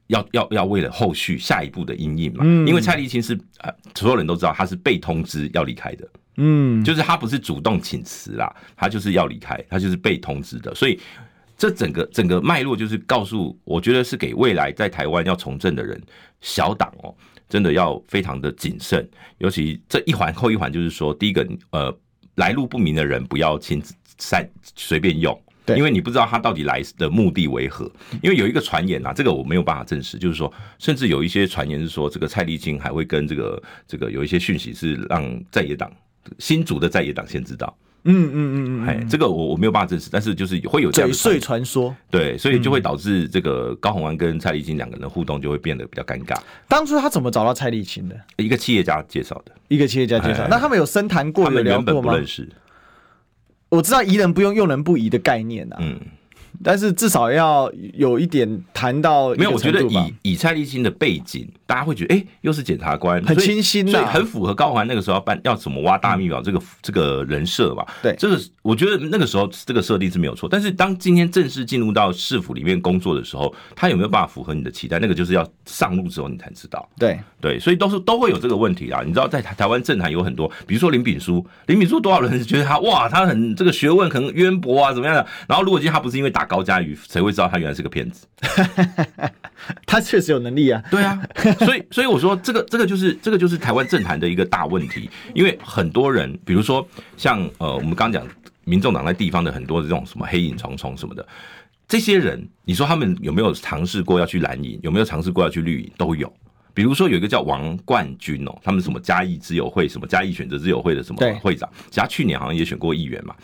[0.09, 2.41] 要要要为了后续下一步的阴影嘛。
[2.45, 6.07] 嗯，因为蔡立青是呃所有人都知道他是被通知要离开的。
[6.37, 11.01] 嗯，就是他不是主动请辞啦，他就是要离开，他就是被通知的，所以。
[11.61, 16.01] 这整个整个脉络就是告诉，我觉得是给未来在台湾要从政的人，
[16.41, 17.15] 小党哦，
[17.51, 19.07] 真的要非常的谨慎。
[19.37, 21.95] 尤其这一环扣一环，就是说，第一个，呃，
[22.37, 27.93] 来路不明的人不要亲自随随便用，对，因为你不知道他到底来的目的为何。
[28.23, 35.93] 因为有一个传言啊，这个我没有办法证实，就是说，甚至有一些传言是说，这个蔡丽青还会跟这个这个有一些讯息是让在野党
[36.39, 37.77] 新竹的在野党先知道。
[38.05, 46.37] 嗯嗯嗯嗯，哎，这个我我没有办法证实，但是就是会有这样的传说，对，所以就会导致这个高洪安跟蔡丽青两个人的互动就会变得比较尴尬。
[46.67, 48.19] 当初他怎么找到蔡丽青的？
[48.37, 50.47] 一个企业家介绍的，一个企业家介绍。
[50.49, 51.85] 那他们有深谈过，有聊过吗？
[51.85, 52.49] 他们原本不认识。
[53.69, 55.77] 我知道疑人不用，用人不疑的概念啊。
[55.81, 56.01] 嗯。
[56.63, 67.87] 但是至少要有一点谈到没有，我觉得以以蔡立新的背景，大家会觉得哎、欸，又是检察官，很清新，所以很符合高环那个时候要办要怎么挖大秘宝这个这个人设吧。
[68.03, 70.49] 对，这个我觉得那个时候这个设定是没有错。
[70.49, 74.99] 但是当今天正式进入到市府里面工作的时候，他有没有办法符合你的期待？
[74.99, 76.89] 那个就是要上路之后你才知道。
[76.99, 79.03] 对对，所以都是都会有这个问题啊。
[79.05, 85.27] 你知道在台台湾政坛有很多，比如说林炳书，林炳书多少人觉得他哇，他很这个学问很渊博啊，怎么样的？
[85.49, 87.31] 然后如果今天他不是因为打高嘉瑜，谁会？
[87.31, 88.27] 知道他原来是个骗子，
[89.87, 90.83] 他确实有能力啊。
[90.91, 91.23] 对啊，
[91.61, 96.85] 所以所以我说这个这个就是这个就是台湾政坛的一个大问题，因为很多人，比如说
[97.17, 98.27] 像呃我们刚讲
[98.65, 101.25] 民众党在地方的很多的这种什么黑影重重什么的，
[101.87, 106.33] 这些人，你说他们有没有尝试过要去蓝营，有没有尝试过要去绿营，都有。
[106.75, 113.37] 比如说有一个叫王冠军哦，他们什么嘉义之友会，什么嘉义选择之友会的什么会长，其实他去年好像也选过议员嘛。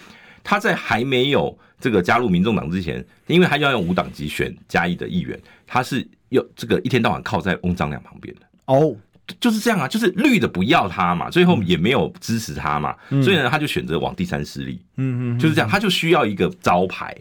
[0.48, 8.42] 他在还没有这个加入民众党之前，因为他要用五党籍选嘉义的议员，他是要这个一天到晚靠在翁章良旁边的。
[8.66, 8.94] 哦，
[9.40, 17.12] 就是这样啊，就是绿的不要他嘛，最后也没有支持他嘛，所以呢，他就选择往第三势力，嗯嗯，就是这样，他就需要一个招牌，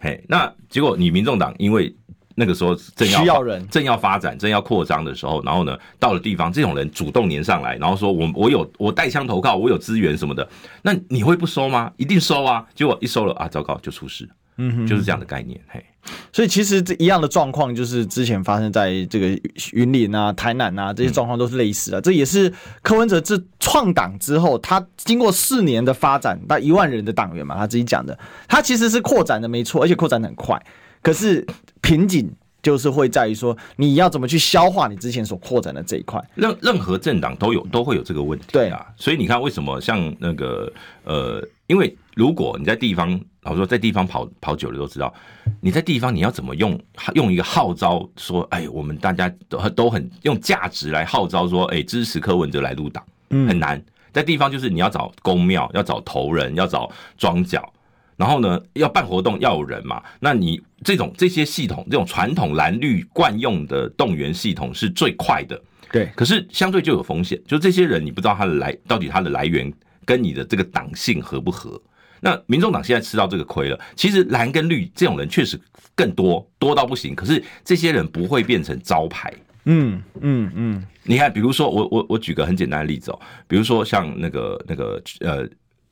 [0.00, 1.94] 嘿，那结果你民众党因为
[2.38, 10.46] 那个时候正要需要人，正要发展、正要扩张的时候，然后呢，到了地方，这种人主动粘上来，然后说我我有我带枪投靠，我有资源什么的，
[10.82, 11.90] 那你会不收吗？
[11.96, 12.64] 一定收啊！
[12.74, 14.28] 结果一收了啊，糟糕，就出事。
[14.58, 15.60] 嗯哼，就是这样的概念。
[15.68, 15.84] 嘿，
[16.32, 19.28] 所以其实这一样的状况，就是之前发生在这个
[19.72, 22.00] 云林啊、台南啊这些状况都是类似的。
[22.00, 22.50] 嗯、这也是
[22.82, 28.18] 柯文哲自创党之后，他经过四年的发展，到一万人的党员嘛，他自己讲的，
[28.48, 30.58] 他其实是扩展的没错，而且扩展的很快。
[31.06, 31.46] 可是
[31.80, 32.28] 瓶颈
[32.60, 36.20] 就是会在于说，你要怎么去消化你之前所扩展的这一块。
[36.34, 38.52] 任任何政党都有都会有这个问题啊。
[38.52, 40.72] 对啊，所以你看为什么像那个
[41.04, 43.20] 呃，因为如果你在地方。
[43.48, 45.14] 我说在地方跑跑久了都知道，
[45.60, 46.76] 你在地方你要怎么用
[47.14, 53.80] 用一个号召说，哎，我们大家都都很用价值来号召说，哎，支持柯文哲来入党，嗯很难。
[54.12, 57.72] 在地方就是你要找宫庙，要找头人，要找庄脚，
[58.16, 60.02] 然后呢要办活动要有人嘛。
[60.20, 65.60] 那你这种这些系统，这种传统蓝绿惯用的动员系统是最快的，
[65.92, 66.08] 对。
[66.16, 69.72] 可是相对就有风险，就这些人你不知道他的来到底他的来源
[70.04, 71.80] 跟你的这个党性合不合。
[72.20, 73.78] 那民众党现在吃到这个亏了。
[73.94, 75.60] 其实蓝跟绿这种人确实
[75.94, 77.14] 更多，多到不行。
[77.14, 79.32] 可是这些人不会变成招牌。
[79.66, 80.86] 嗯嗯嗯。
[81.02, 85.46] 你看，比如说我我我举个很简单的例子哦，比如说像那个那个呃，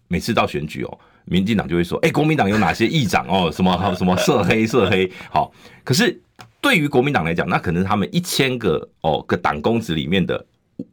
[0.08, 5.10] 每次到选举哦，民进党就会说，哎，国民党有哪些议长哦，什么什么涉黑涉黑。
[5.30, 6.20] 好，可是
[6.60, 10.44] 对于国民党来讲，那可能他们一千个哦个党公子里面的。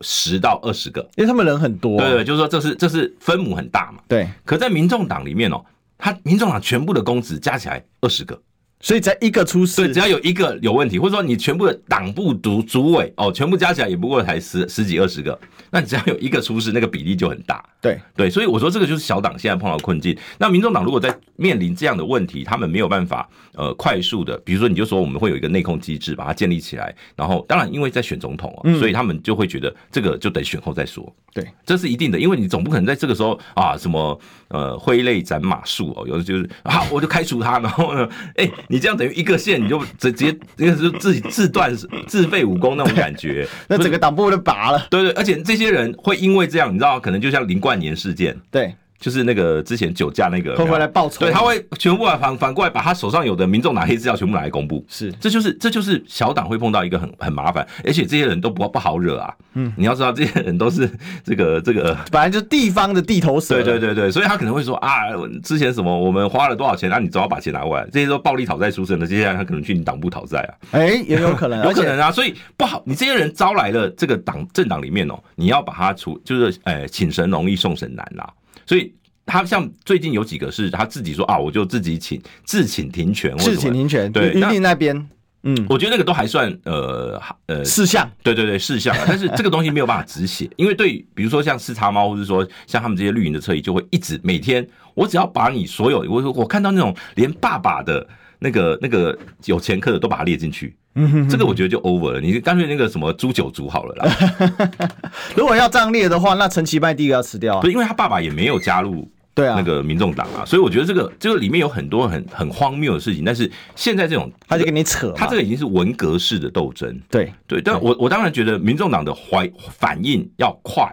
[0.02, 4.30] 十到二十个，因为他们人很多，啊，对对，就是说这是这是分母很大嘛，对。
[4.46, 5.60] 可在民众党里面哦，
[5.98, 8.40] 他民众党全部的公子加起来二十个。
[8.82, 15.40] 所以在一个出事，对，只要有一个有问题，或者说你全部的党部主主委哦，全部加起来也不过才十十几二十个，
[15.70, 17.64] 那你只要有一个出事，那个比例就很大。
[17.80, 20.16] 对对，所以我说这个就是小党现在碰到困境。
[20.38, 31.12] 那民众党如果在面临这样的问题，他们没有办法呃快速的，比如说你就说我们会有一个内控机制把它建立起来，然后当然因为在选总统哦，所以他们就会觉得这个就得选后再说。
[31.34, 41.76] 对，这是一定的，因为你总不可能在这个时候啊什么呃挥泪斩马谡哦，有的就是啊我就开除他，然后呢，哎、欸、你这样等于一个线你就直接那个是自己自断
[42.08, 44.88] 自废武功那种感觉， 那整个党部都拔了。
[44.90, 48.74] 对，对对，而且这些人会因为这样，你知道，可能就像林冠年事件，对。
[49.02, 60.88] 就是那个之前酒驾那个，会回来报仇，对，他会全部反反过来把他手上有的民众拿黑资料全部拿来公布，是，这就是这就是小党会碰到一个很很麻烦，而且这些人都不不好惹啊，嗯，你要知道这些人都是
[61.24, 65.08] 这个这个，本来就是地方的地头蛇，对对对对，所以他可能会说啊，
[65.44, 78.30] 之前什么我们花了多少钱，那、啊、你总要把钱拿过来，这些都暴力讨债出身的，接下来他可能去你党部讨债啊，哎、欸，也有可能，有可能啊， 所以不好，你这些人招来了这个党政党里面哦，你要把他处，就是哎，请神容易送神难啦，
[78.66, 78.94] 所以。
[79.24, 84.12] 他像最近有几个是他自己说啊，我就自己请自请停权，自请停权。
[84.12, 85.10] 对，云林那边，
[85.44, 98.06] 嗯，我觉得那个都还算呃呃事项，对对对事项，但是这个东西没有办法止血，因为对，比如说像视察猫，或者说像他们这些绿营的侧翼，就会一直每天，我只要把你所有，我我看到那种连爸爸的
[98.44, 100.76] 那个那个有前科的都把它列进去。
[100.96, 104.90] 嗯哼，这个我觉得就 over 了，你干脆那个什么诛九族好了啦。
[105.38, 107.62] 如果要这样列的话，那陈其迈第一个要吃掉啊。
[107.62, 113.24] 对，因为他爸爸也没有加入对啊那个民众党啊，所以我觉得这个这个里面有很多很很荒谬的事情。
[113.24, 117.00] 但是现在这种他就跟你扯，他这个已经是文革式的斗争。
[117.10, 120.92] 对对，但我我当然觉得民众党的怀反应要快。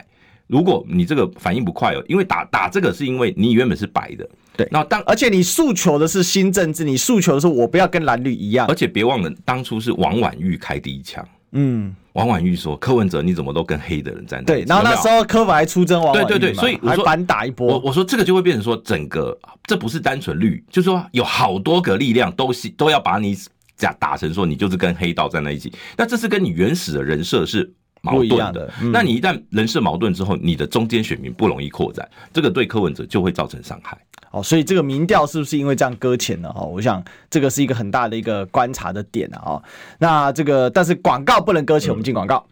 [0.48, 4.28] 如果你这个反应不快哦，因为打打这个是因为你原本是白的。
[4.56, 11.24] 对，那当而且你诉求的是新政治，你诉求的是我不要跟蓝绿一样，而且别忘了当初是王婉玉开第一枪。
[11.52, 17.68] 嗯，王婉玉说柯文哲你怎么都跟黑的人站在对，然后那时候柯粉还出征王对对对，所以我说还反打一波。
[17.68, 23.37] 我我说这个就会变成说整个这不是单纯绿，就是说有好多个力量都是都要把你
[23.76, 28.70] 假打成说你就是跟黑道站在一起，那这是跟你原始的人设是矛盾的。
[28.92, 33.96] 那你一旦人事矛盾之后，你的中间选民不容易扩展，这个对柯文哲就会造成伤害。
[34.30, 36.52] 哦，所以这个民调是不是因为这样搁浅了？
[36.52, 39.61] 哈，我想这个是一个很大的一个观察的点啊。
[39.98, 42.44] 那这个但是广告不能搁浅，我们进广告。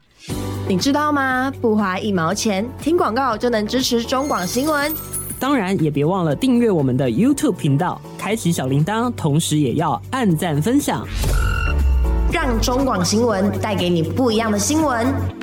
[0.66, 1.52] 你知道吗？
[1.60, 4.92] 不花一毛钱，听广告就能支持中广新闻。
[5.38, 11.06] 当然也别忘了订阅我们的 YouTube 频道，开启小铃铛，同时也要按赞分享，
[12.32, 15.35] 让中广新闻带给你不一样的新闻。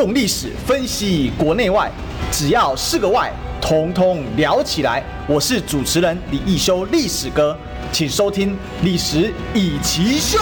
[0.00, 1.92] 用历史分析国内外。
[2.32, 5.04] 只要是个“外”，统统聊起来。
[5.28, 7.54] 我是主持人李一修，历史哥，
[7.92, 10.38] 请收听《历史易起秀》。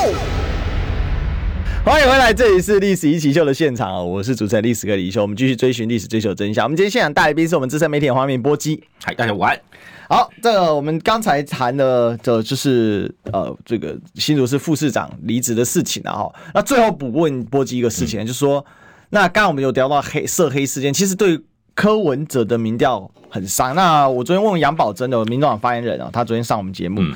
[1.85, 5.23] 欢迎回来，这里是《历史一奇秀》的现场，我是主持人历史哥李易修。
[5.23, 6.65] 我们继续追寻历史，追求真相。
[6.65, 8.81] 我们今天现场大来宾是我们资深媒体黄明波基。
[9.03, 9.61] 嗨，大家晚安。
[10.09, 16.33] 好，这个我们刚才谈的，这就是呃，这个新竹市副市长离职的事情了哈。
[16.55, 18.65] 那最后补问波基一个事情，嗯、就是说，
[19.11, 21.41] 那刚刚我们有聊到黑涉黑事件，其实对
[21.75, 23.75] 柯文哲的民调很伤。
[23.75, 27.15] 那我昨天问杨宝珍的民众党发言人啊，他昨天上我们节目，嗯、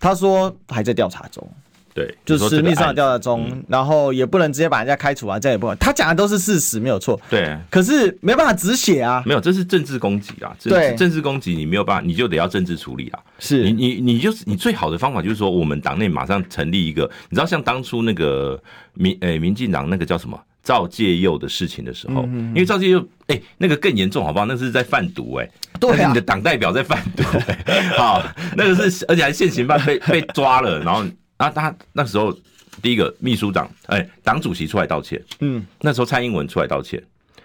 [0.00, 1.46] 他说还在调查中。
[1.94, 5.76] 对，就是秘书长调查中，嗯、然后也不能直接把人家开除啊，这也不能。
[5.78, 7.20] 他讲的都是事实，没有错。
[7.28, 9.20] 对，可是没办法止血啊。
[9.26, 10.54] 没有，这是政治攻击啊。
[10.62, 13.18] 对，政治攻击你没有办法，你就得要政治处理啊。
[13.40, 18.62] 是你你你就是你最好的方法就是说，我们党内马上成立一个，你知道像当初那个
[18.94, 24.44] 民诶、欸、民进党那个叫什么赵介佑的事情的时候，嗯、因为赵介佑哎、欸、那个更严重好不好？
[24.44, 28.22] 那是在贩毒哎、欸，对啊，你的党代表在贩毒、欸， 好，
[28.54, 31.02] 那个是而且还现行犯被 被抓了，然后
[31.38, 32.36] 啊他那时候。
[32.80, 37.02] 第一个秘书长，哎、欸，党主席出来道歉，嗯，那时候蔡英文出来道歉，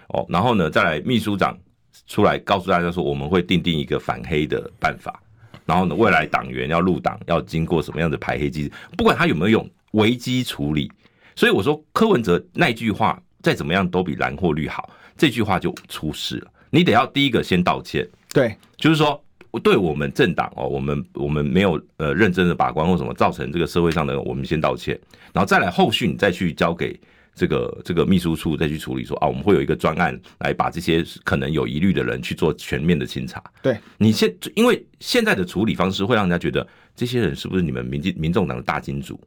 [0.09, 1.57] 哦，然后呢，再来秘书长
[2.05, 5.19] 出来告诉大家说，我们会定定一个反黑的办法，
[5.65, 10.91] 然后呢，未来党员要入党要经过什么样的排黑机制，不管他有没有用，危机处理。
[11.35, 16.51] 所以我说柯文哲那句话再怎么样都比蓝或绿好，这句话就出事了。
[16.69, 19.19] 你得要第一个先道歉，对，就是说。
[19.61, 24.99] 对我们政党哦，我们我们没有呃认真的把关或什么，造成这个社会上的，我们先道歉，
[25.31, 26.99] 然后再来后续你再去交给
[27.35, 33.43] 这个这个秘书处再去处理说，说啊，我们会有一个专案来把这些可能有疑虑的人去做全面的清查。
[33.61, 39.21] 对，你现因为现在的处理方式会让人家觉得这些人是不是你们民进民众党的大金主，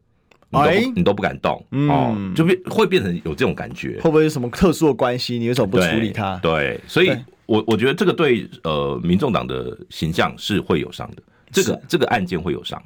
[0.50, 1.54] 你都你都不敢动
[1.88, 5.38] 哦，嗯、就变会变成有这种感觉，会不会有什么特殊的关系？
[5.38, 6.37] 你为什么不处理他？
[6.42, 7.11] 对，所以。
[7.46, 12.82] 我我觉得这个对呃民众党的形象是会有伤的，这个这个案件会有伤，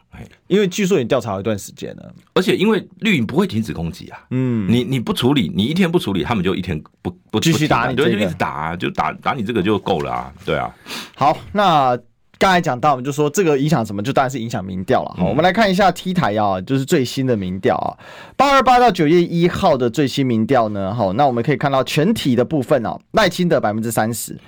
[0.48, 10.70] 因为据说你调查了一段时间了，而且因为绿营不会停止攻击啊，嗯，你你不处理，你一天不处理，他们就一天不不继续打你，对，就一直打，就打打你这个就够了啊，对啊，
[11.16, 11.98] 好，那。
[12.40, 15.14] 刚才讲到，我们就说这个影响什么，就当然是影响民调了。
[15.18, 17.92] 好，我们来看一下 T 台啊，就是最新的民调啊，
[18.34, 20.94] 八二八到九月一号的最新民调呢。
[20.94, 24.38] 好，那我们可以看到全体的部分哦，赖清德百分之三十，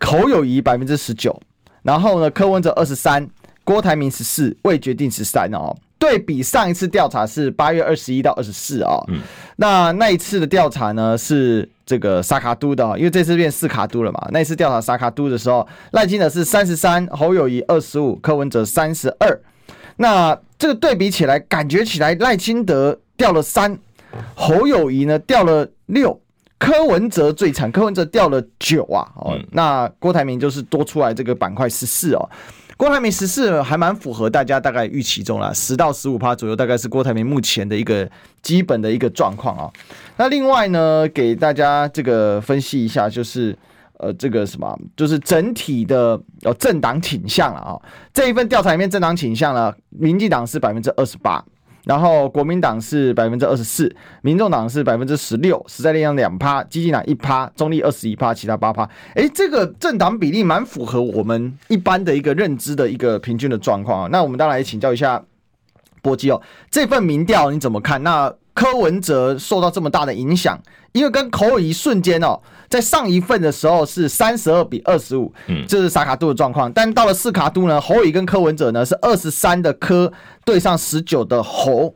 [0.00, 1.36] 侯友谊百分之十九，
[1.82, 3.28] 然后呢，柯文哲二十三，
[3.64, 5.76] 郭台铭十四，未决定十三哦。
[5.98, 8.96] 对比上一次调查是八月二十一到二十四啊，
[9.56, 14.28] 那那一次的调查呢是这个萨卡都的，因为这次变四卡都了嘛。
[14.30, 19.38] 那一次调查萨卡都的时候，赖清德是三十三，侯友谊二十五，柯文哲三十二。
[19.96, 23.78] 那这个对比起来，感觉起来赖清德掉了三，
[24.34, 26.18] 侯友谊呢掉了六，
[26.58, 29.06] 柯文哲最惨，柯文哲掉了九啊。
[29.16, 32.30] 哦，那郭台铭就是多出来这个板块十四哦。
[32.76, 38.08] 郭台铭十四还蛮符合大家大概预期中啦，十到十五趴左右，大概是郭台铭目前的一个
[38.42, 39.70] 基本的一个状况啊。
[40.16, 43.56] 那另外呢，给大家这个分析一下，就是
[43.98, 47.78] 呃，这个什么，就是整体的呃政党倾向了啊。
[48.12, 51.44] 这一份调查里面，政党倾向呢，民进党是百分之二十八。
[51.84, 58.88] 然后国民党是百分之二十四，民众党是百分之十六，时代力量两趴，激进党一趴，中立二十一趴，其他八趴。
[59.14, 64.08] 哎，这个政党比例蛮符合我们一般的一个认知的一个平均的状况啊。
[64.12, 65.22] 那我们当然也请教一下
[66.00, 66.40] 波基哦，
[66.70, 68.02] 这份民调你怎么看？
[68.02, 70.60] 那柯文哲受到这么大的影响，
[70.92, 72.40] 因为跟侯友宜瞬间哦。
[72.68, 76.72] 在上一份的时候是三十二比二十五，嗯，这是萨卡都的状况。
[76.72, 80.10] 但到了四卡都呢，侯乙跟柯文哲呢是二十三的柯
[80.44, 81.94] 对上十九的侯，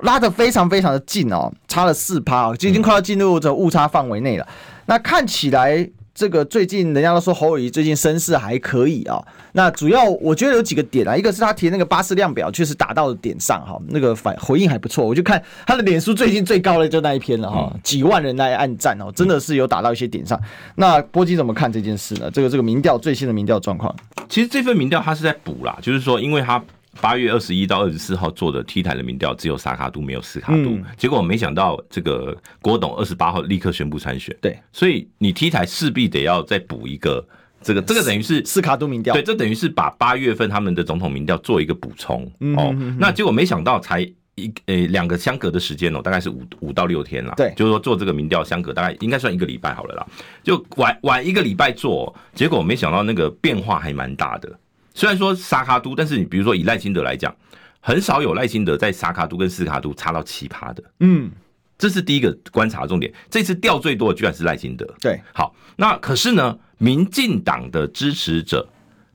[0.00, 4.46] 拉得非常非常的近哦，差了四趴哦，就已经快要进入这误差范围内了。
[4.86, 5.88] 那看起来。
[6.16, 20.40] 这个最近人家都说侯友谊最近声势还可以啊，那主要我觉得有几个点啊，一个是他提那个巴士量表确实打到了点上哈，那个反回应还不错，我就看他的脸书最近最高的就那一篇了哈，几万人来按赞哦，真的是有打到一些点上。
[20.76, 22.30] 那波基怎么看这件事呢？
[22.30, 23.94] 这个这个民调最新的民调状况，
[24.26, 26.64] 其实这份民调他是在补啦，就是说因为他。
[27.00, 37.26] 八月二十一到二十四号做的 T 台的民调，只有萨卡都没有斯卡都，嗯、结果没想到这个郭董二十八号立刻宣布参选，对，所以你 T 台势必得要再补一个
[37.62, 42.24] 这个，这个等于是斯卡都民调，对，这等于是把八月份他们的总统民调做一个补充
[42.56, 42.74] 哦。
[42.98, 44.00] 那结果没想到才
[44.34, 50.06] 一呃两个相隔的时间哦，大概是五五到六天了，对，就是说做这个民调相隔大概应该算一个礼拜好了啦，
[50.42, 54.58] 就晚晚一个礼拜做，结果没想到那个变化还蛮大的。
[54.96, 57.32] 虽然说萨卡都，但是你比如说以赖清德来讲，
[57.80, 60.82] 很少有赖清德在萨卡都跟斯卡都差到奇葩的。
[61.00, 61.30] 嗯，
[61.76, 63.12] 这是第一个观察重点。
[63.30, 64.86] 这次掉最多的居然是赖清德。
[64.98, 68.66] 对，好，那可是呢，民进党的支持者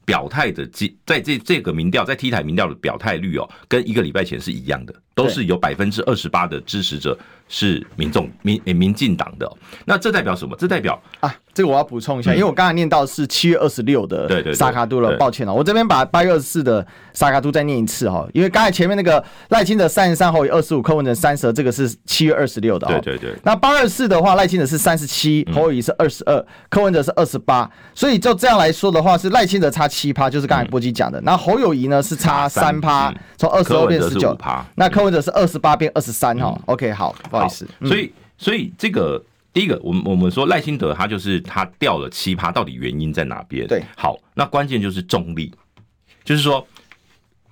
[0.06, 0.70] 表态的，
[1.04, 4.94] 在这这个民调在 T 台民调的表态率哦，跟一个礼拜前是一样的。
[5.14, 9.52] 都是有百分之二十八的支持者是民众民民进党的。
[9.86, 10.56] 那这代表什么？
[10.58, 11.34] 这代表啊。
[11.54, 22.88] 这个我要补充一下，因为我刚才念到是七月二十六的萨卡都了，抱歉了，我这边把八月二十四的萨卡都再念一次哈，因为刚才前面那个赖清德三十三，侯友宜二十五，柯文哲三十，这个是七月二十六的。
[22.88, 23.36] 对对对。
[23.44, 31.20] 那八二四的话，赖清德是三十七，侯友谊是二十二，柯文哲是二十八，所以就这样来说的话，是赖清德差七趴，就是刚才波基讲的。
[31.20, 36.60] 那侯友谊呢是差三趴，从二十二变十九趴，那柯文哲是二十八变二十三哈。
[36.66, 37.68] OK，好，不好意思。
[37.86, 39.24] 所以所以这个。
[39.54, 43.68] 第一个，我们我们说赖清德他就是他掉了七趴，到底原因在哪边？
[43.68, 45.54] 对，好，那关键就是中立，
[46.24, 46.66] 就是说，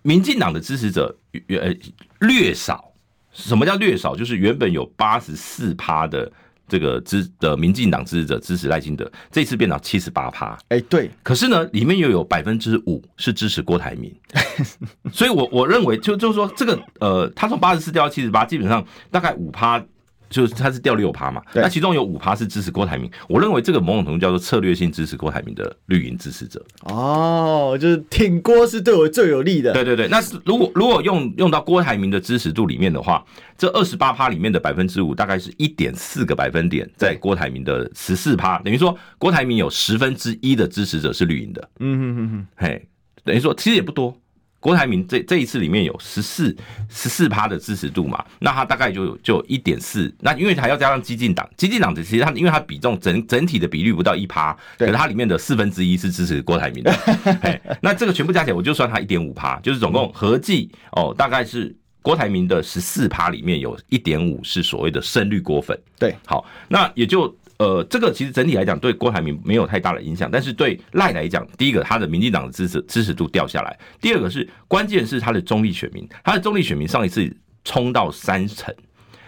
[0.02, 1.14] 民进党的支持者
[1.50, 1.76] 呃
[2.22, 2.93] 略少。
[3.34, 4.16] 什么叫略少？
[4.16, 6.32] 就是原本有八十四趴的
[6.70, 10.57] 这个支的民进党支持者支持赖清德，这次变到七十八趴。
[10.70, 11.09] 哎，对。
[11.24, 14.15] 可是呢，里面又有百分之五是支持郭台铭，
[15.11, 19.84] 所以我我认为就就是说，这个呃，他从八十四掉到七十八，基本上大概五趴。
[20.30, 26.63] 就是他是掉六趴嘛，那其中有五趴是支持郭台铭，我认为这个某种程度叫做策略性支持郭台铭的绿营支持者。
[26.84, 29.73] 哦，就是挺郭是对我最有利的。
[29.73, 33.25] 对对对，那是如果如果用用到郭台铭的支持度里面的话，
[33.57, 41.69] 这二十八趴里面的百分之五，大概是一点四个百分点在郭台铭的十四趴，等于说郭台铭有十分之一的支持者是绿营的。
[41.80, 42.88] 嗯哼哼哼，嘿，
[43.23, 44.15] 等于说其实也不多。
[44.60, 46.55] 郭台铭这这一次里面有十四
[46.89, 56.93] 十四趴的支持度嘛，那他大概就就一点四，那因为还要加上激进党，激进党其实他因为他比重整整体的比率不到一趴，可是它里面的四分之一是支持郭台铭的，
[57.82, 67.34] 那这个全部加起来我就算他一点五趴，就是总共合计哦，大概是郭台铭的十四趴里面有一点五是所谓的胜率郭粉，对，好，那也就。
[67.60, 77.30] 呃，这个其实整体来讲对郭台铭没有太大的影响，但是对赖来讲，第一个他的民进党的支持支持度掉下来，第二个是关键是他的中立选民，他的中立选民上一次
[77.66, 78.74] 冲到三成，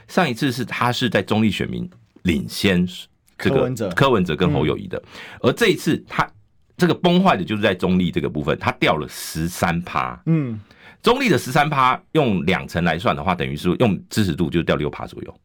[0.07, 1.89] 上一次是他是在中立选民
[2.23, 2.87] 领先
[3.37, 5.03] 这个柯文哲、柯文哲跟侯友谊的，
[5.41, 6.25] 而这一次他
[6.77, 10.57] 这个崩坏的就是在中立这个部分，他掉了十三趴，嗯，
[11.03, 15.35] 中立的十三趴用两成来算的话，等于是用支持度就掉六趴左右，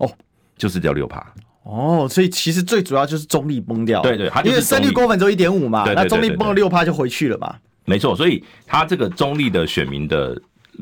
[0.00, 0.12] 哦，
[0.58, 1.26] 就是掉六趴。
[1.68, 7.54] 哦，所以其实最主要就是中立崩掉，对对，因为胜率过分只有一点五嘛，那中立崩了六趴就回去了嘛。
[7.84, 10.40] 没错，所以他这个中立的选民的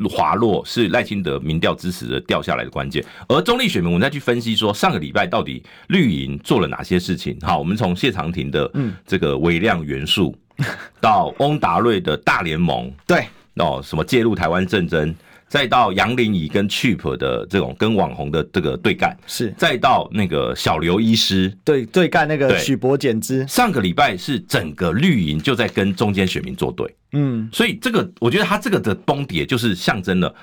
[0.09, 3.05] 滑落是赖清德民调支持的掉下来的关键。
[3.27, 7.37] 而中立选民，我们再去分析说上个礼拜到底绿营做了哪些事情。
[7.43, 8.71] 好，我们从谢长廷的
[9.05, 10.37] 这个微量元素，
[11.01, 13.27] 到翁达瑞的大联盟，对，
[13.57, 15.13] 哦，什么介入台湾政争。
[15.49, 19.55] 再到杨林仪跟 Cheap 的这种跟网红的这个对干，是。
[19.57, 21.57] 再到那个小刘医师。
[21.65, 30.35] 对对干那个许博简之，上个礼拜是整个绿营就在跟中间选民作对，嗯，所以这个我觉得他这个的崩跌就是象征了，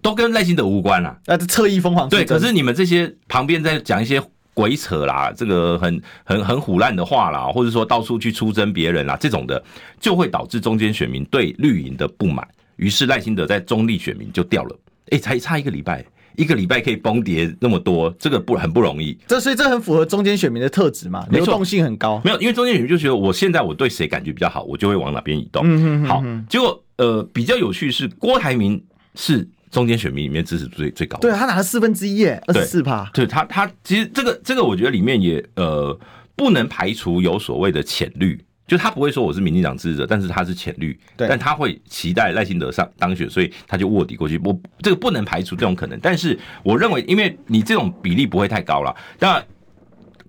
[0.00, 4.20] 都跟赖清德无关啦，那是侧翼疯狂对，可是你们这些旁边在讲一些
[4.54, 9.62] 鬼扯啦，这个很很很唬烂的话啦，或者说到处去出征别人啦，这种的
[10.00, 12.46] 就会导致中间选民对绿营的不满。
[12.80, 14.78] 于是赖清德在中立选民就掉了，
[15.10, 16.02] 哎，才差一个礼拜，
[16.34, 19.16] 一个礼拜可以崩跌那么多，这个不很不容易。
[19.26, 22.22] 这所以这很符合中间选民的特质嘛，流动性很高。
[22.24, 25.62] 没有，因为中间选民就觉得我现在我对谁感觉比较好，我就会往哪边移动。
[25.62, 26.08] 嗯哼嗯哼。
[26.08, 28.82] 好，结果呃比较有趣是郭台铭
[29.14, 33.04] 是中间选民里面支持最最高的，对，他拿了四分之一耶，二十四趴。
[33.12, 35.98] 对他他其实这个这个我觉得里面也呃
[36.34, 38.40] 不能排除有所谓的浅绿。
[38.70, 44.40] 就他不会说我是民进党支持者，但是他是浅绿，但他会期待赖清德上当选，所以他就卧底过去。
[44.44, 48.94] 我这个不能排除这种可能，但是我认为，因为你这种比例不会太高了。
[49.18, 49.42] 那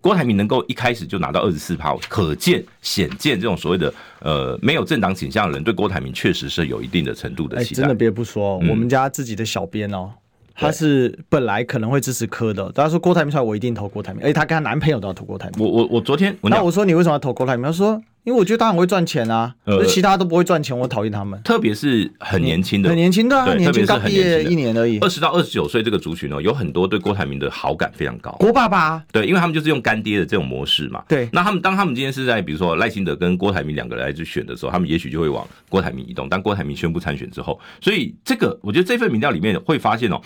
[0.01, 7.81] 郭台铭能够一开始就拿到二十四票，可见显见这种所谓的呃没有政党倾向的人，对郭台铭确实是有一定的程度的期待。
[7.81, 10.11] 真的别不说，我们家自己的小编哦。
[10.55, 15.63] 他是本来可能会支持柯的，大家说郭台铭出来，我一定投郭台铭，而且他跟他男朋友都要投郭台铭。
[15.63, 17.65] 我我我昨天，那我说你为什么要投郭台铭？
[17.65, 21.41] 他说因为我觉得他很会赚钱啊，呃，其他都不会赚钱，我讨厌他们。
[21.43, 28.31] 特别是很年轻的，很年轻的啊，年轻刚毕业一年而已，二十到二十九岁这个族群哦，有很多对郭台铭的好感非常高。
[28.39, 31.03] 郭爸爸，对，因为他们就是用干爹的这种模式嘛。
[31.07, 36.29] 对，那他们当他们今天是在比如说赖清德跟郭台铭两个人来去选的时候，他们也许就会往郭台铭移动。
[36.29, 40.21] 当郭台铭宣布参选之后，所以这个我觉得这份民调里面会发现哦。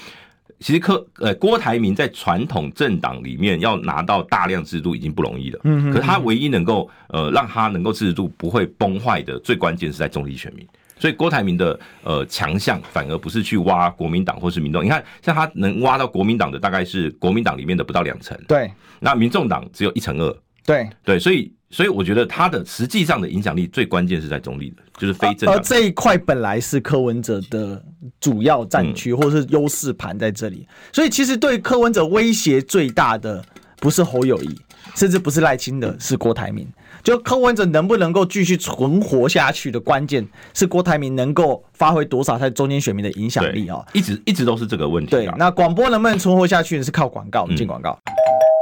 [0.60, 10.66] 其实柯呃郭台铭在传统政党里面要拿到大量支持度已经不容易了，嗯，可是他唯一能够呃让他能够支持度不会崩坏的最关键是在中立选民，
[10.98, 20.88] 所以郭台铭的呃强项反而不是去挖国民党或是民众，你看像他能挖到国民党的大概是国民党里面的不到两成，对，那民众党只有一成二，对。
[21.04, 25.56] 对，所以所以我觉得他的实际上的影响力最关键是在中立的，就是非政党。
[25.56, 27.84] 而这一块本来是柯文哲的
[28.20, 33.44] 主要战区，或是优势盘在这里，所以其实对柯文哲威胁最大的
[33.78, 34.56] 不是侯友谊，
[34.96, 36.68] 甚至不是赖清德，是郭台铭。
[37.04, 43.84] 就柯文哲能不能够继续存活下去的关键，是郭台铭能够发挥多少他中间选民的影响力啊？
[43.94, 45.12] 一直一直都是这个问题。
[45.12, 48.00] 对，那广播能不能存活下去是靠广告，进广告。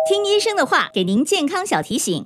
[0.10, 2.26] 听医生的话，给您健康小提醒。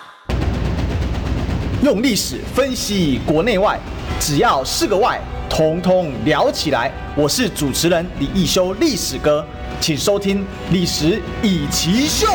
[1.83, 3.79] 用历史分析国内外，
[4.19, 5.19] 只要是个“外”，
[5.49, 6.91] 统统聊起来。
[7.15, 9.43] 我是主持人李易修，历史哥，
[9.79, 12.27] 请收听《历史以奇秀》。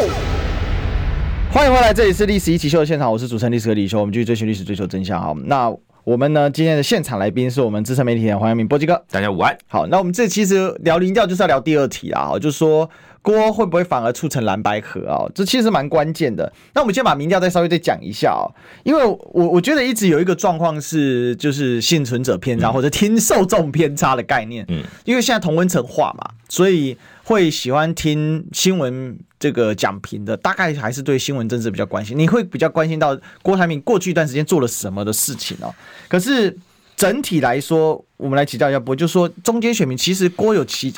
[1.52, 4.00] 欢迎回来，这里是《历史一奇秀》的现场，我是主持人历史哥李修。
[4.00, 5.20] 我们继续追寻历史，追求真相。
[5.20, 5.72] 好，那
[6.06, 6.48] 我们呢？
[6.48, 9.04] 今天的现场来宾是我们资深媒体人黄阳明波基哥。
[9.10, 9.58] 大家午安。
[9.66, 12.88] 好，那我们这其实聊林调就是要聊第二题啊，就是说。
[13.22, 15.26] 郭会不会反而促成蓝白合啊？
[15.34, 16.52] 这其实蛮关键的。
[16.72, 18.46] 那我们先把民调再稍微再讲一下啊，
[18.84, 24.64] 因为我我觉得一直有一个状况是，就是幸存者偏差或者听受众偏差的概念。
[24.68, 32.18] 嗯，因为现在同温层化嘛，所以会喜欢听新闻这个讲评的，大概还是对新闻政治比较关心。
[32.18, 35.74] 你会比较关心到郭台铭过去一段时间做了什么的事情哦。
[36.08, 36.56] 可是
[36.96, 40.92] 整体来说，我们来请教一下，不就说中间选民其实郭有其，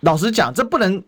[0.00, 1.02] 老实讲，这不能。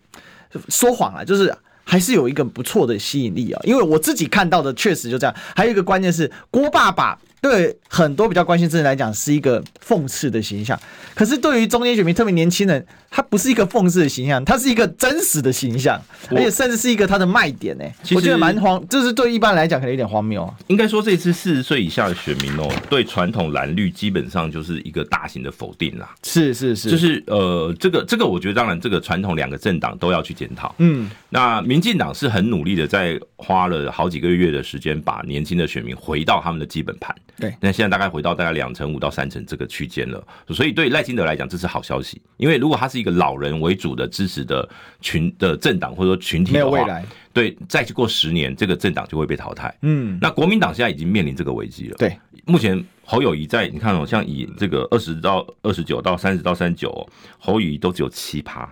[0.69, 1.51] 说谎啊，就是
[1.83, 5.35] 还是有一个不错的吸引力啊，因为我自己看到的确实就这样。
[5.57, 7.19] 还有一个关键是郭爸爸。
[7.43, 10.79] 对很多比较关心政治来讲，是一个讽刺的形象。
[11.13, 17.85] 可是对于中间选民，特别年轻人，他不是一个讽刺的形象，他是一个真实的形象，而且甚至是一个他的卖点呢。
[18.15, 20.49] 我觉得蛮荒，就是对一般来讲可能有点荒谬。
[20.69, 26.15] 应该说，这次四十岁以下的选民哦，对传统蓝绿基本上就是一个大型的否定啦。
[26.23, 30.73] 是是是，就是呃，这个这个，我觉得当然，这个传统两个政党都要去检讨。
[30.79, 37.15] 嗯，那民进党是很努力的，在花了好几个月的时间，把年轻的选民回到他们的基本盘。
[37.37, 44.69] 对，那现在大概回到大概两成五到三成这个区间了，所以对赖清德来讲这是好消息，因为如果他是一个老人为主的支持的
[45.01, 46.87] 群的政党或者说群体的话，
[47.33, 49.75] 对，再去过十年这个政党就会被淘汰。
[49.83, 51.97] 嗯，那国民党现在已经面临这个危机了。
[51.97, 58.69] 对，目前侯友谊在你看哦，像以这个二十到二十九到三十到三十九，侯友谊都只有七趴。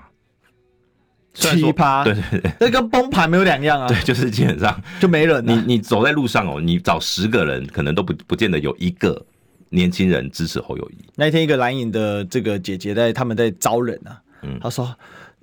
[1.32, 3.86] 七趴，对对对，这跟崩盘没有两样啊。
[3.88, 5.44] 对，就是基本上就没人。
[5.46, 9.24] 你你走在路上哦，你找十个人，可能都不不见得有一个
[9.68, 10.96] 年轻人支持侯友谊。
[11.14, 14.94] 那一天，一个蓝影的这个姐姐在他们在招人啊，嗯，她说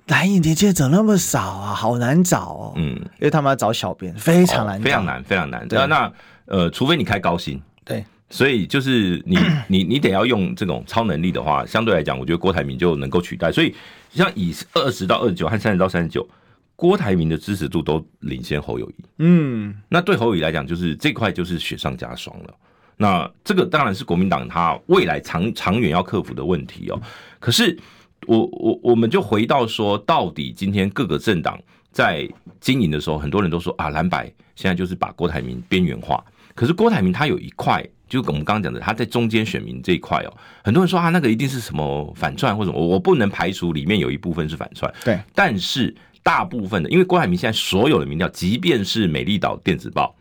[0.08, 5.66] 蓝影姐姐怎么那么少啊，好难找哦，嗯，因为他们要找小编，非常难，非常难，非常难。
[5.66, 6.12] 对，那
[6.46, 9.36] 呃，除非你开高薪，对，所以就是你
[9.68, 13.74] 你你得要用这种超能力的话，相对来讲，我觉得郭台铭就能够取代，所以。
[14.10, 16.26] 像以二十到二十九和三十到三十九，
[16.74, 18.94] 郭台铭的支持度都领先侯友谊。
[19.18, 22.54] 嗯，那对侯友谊来讲，就是这块就是雪上加霜了。
[22.96, 26.98] 那这个当然是国民党他未来长长远要克服的问题哦。
[27.38, 27.78] 可是
[28.26, 31.60] 我我我们就回到说，到底今天各个政党
[31.92, 32.26] 在
[32.58, 34.24] 经营的时候，很多人都说啊，蓝白
[34.56, 36.24] 现在就是把郭台铭边缘化。
[36.54, 37.86] 可是郭台铭他有一块。
[38.08, 40.32] 就我们刚刚讲的，他在中间选民这一块哦，
[40.64, 44.92] 很多人说啊，那个一定是什么反串或者什么，我我不能排除里面有一部分是反串。
[45.04, 50.16] 对，但是大部分的，因为郭海明现在所有的民调，即便是美丽岛电子报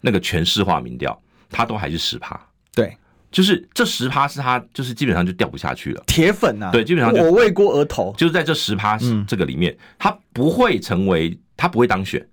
[0.00, 1.20] 那个全市化民调，
[1.50, 2.38] 他都还是十趴。
[2.74, 2.96] 对，
[3.30, 6.70] 就是这十趴是他就是基本上就掉不下去了，铁粉啊。
[6.70, 12.26] 对，基本上我为郭而投，就是在这十趴这个里面，他不会成为他不会当选，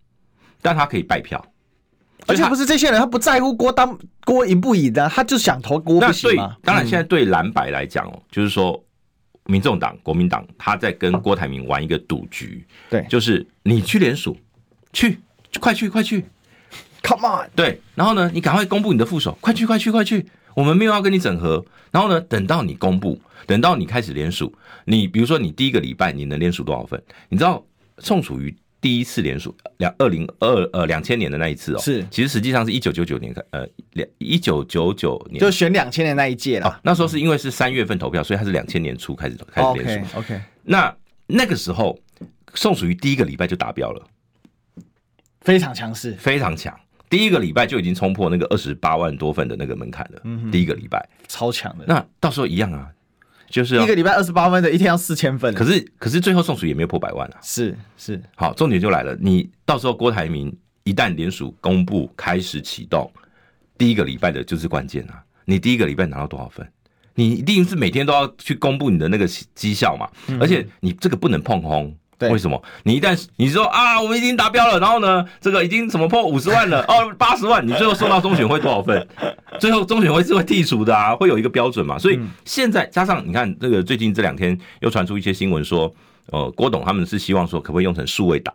[0.61, 1.43] 但他可以败票。
[2.25, 6.57] 而且不是这些人，他不在乎郭当郭赢不赢的，他就想投郭不行吗？
[6.63, 8.83] 当然，现在对蓝白来讲哦，嗯、就是说，
[9.45, 14.35] 民众党、国民党他在跟郭台铭玩一个赌局，对，就是你去联署，
[14.91, 15.19] 去，
[15.59, 16.25] 快去快去
[17.03, 24.53] ，Come on，对，然后呢，你赶快公布你的副手，快去快去快去，我们没有要跟你整合，然后呢，等到你公布，等到你开始联署，
[24.83, 27.01] 你比如说你第一个礼拜你能联署多少份？
[27.29, 27.63] 你知道
[27.99, 28.53] 宋楚瑜。
[28.79, 40.17] 第一次连署两二零二呃两千年的那一次哦，是其实实际上是一九九九年呃两一九九九年就选两千年那一届了，那时候是因为是三月份投票，所以他是两千年初开始开始连署。
[40.19, 41.99] OK，那那个时候
[42.53, 44.05] 宋楚瑜第一个礼拜就达标了，
[45.41, 46.77] 非常强势，非常强。
[47.09, 50.21] 第一个礼拜就已经冲破那个二十八万多份的那个门槛了。
[50.25, 51.85] 嗯，第一个礼拜超强的。
[51.87, 52.89] 那到时候一样啊，
[53.49, 55.53] 就是一个礼拜二十八分的，一天要四千份。
[55.53, 57.39] 可是可是最后送属也没有破百万啊。
[57.41, 63.11] 是是，好，重点就来了，你到时候郭台铭一旦联署公布开始启动，
[63.77, 65.23] 第一个礼拜的就是关键啊。
[65.45, 66.67] 你第一个礼拜拿到多少分？
[67.15, 71.95] 你一定是每天都要去公布你的那个绩效嘛，而且你这个不能碰轰。
[72.17, 72.61] 对，为什么？
[72.83, 76.81] 你一旦你说啊，我们已经达标了，然后呢，这个已经怎么破五十万了？
[76.89, 79.07] 哦，八十万，你最后送到中选会多少份？
[79.59, 81.99] 最后中选会是会剔除的啊，会有一个标准嘛。
[81.99, 85.93] 所以现在加上你看，这个最近这两天又传出一些新闻说，
[86.31, 88.53] 呃，郭董他们是希望说，可不可以用成数位档，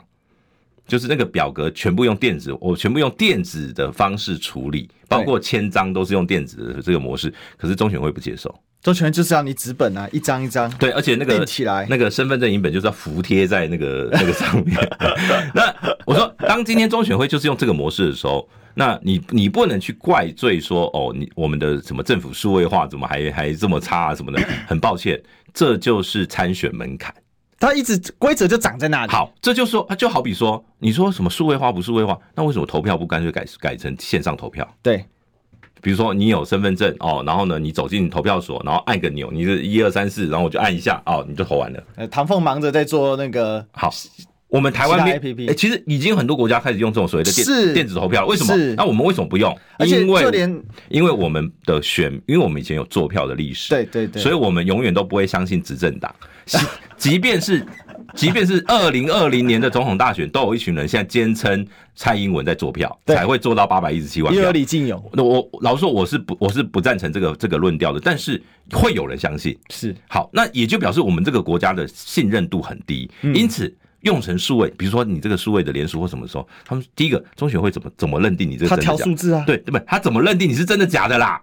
[0.89, 8.53] 就是那个表格全部用电子，我全部用电子的方式处理，包括签章都是用电子的这个模式，可是中选会不接受。
[8.83, 10.69] 中选会就是要你纸本啊，一张一张。
[10.77, 14.77] 对，而且那个起来，那个身份证影本就是要服贴在那个 那个上面。
[15.55, 15.73] 那
[16.05, 24.43] 我说，当今天中选会就是用这个模式的时候，那你你不能去怪罪说，哦，你我们的什么政府数位化怎么还还这么差啊什么的？
[24.67, 25.23] 很抱歉，
[25.55, 27.15] 这就是参选门槛。
[27.61, 29.13] 它一直规则就长在那里。
[29.13, 34.69] 好，这就说，就好比说，你说什么数位化不数位化，那为什么投票不干脆改改成线上投票？
[34.83, 35.07] 对。
[35.83, 41.83] 比如说你有身份证哦，然后呢，你走进投票所，然后按个钮，你是一二三四，然后我就按一下哦，你就投完了。
[41.97, 43.93] 呃，唐凤忙着在做那个好，
[44.47, 48.55] 我们台湾 APP，哎，其实已经很多国家开始用这种所谓的电是电子投票，为什么？
[48.77, 49.53] 那我们为什么不用？
[49.81, 50.25] 因为
[50.89, 56.15] 因为我们的选，因为我们以前有做票的历史，对对对，所以我们永远都不会相信执政党，
[56.97, 57.67] 即 便是。
[58.15, 64.41] 即便是二零二零年的总统大选，都有一群人现在坚称蔡英文在做票，才会做到八百一十七万票。
[64.41, 68.43] 因为李进勇，那我老实说，我是不我是不赞成这个这个论调的，但是
[68.73, 69.57] 会有人相信。
[69.71, 78.97] 是好，那也就表示我们这个国家的信任度很低，因此用成数位，比如说你这个数位的联署或什么时候，他们第一个中选会怎么怎么认定你这个真的假的？
[78.99, 79.85] 他调数字啊，对对不对？
[79.87, 81.43] 他怎么认定你是真的假的啦？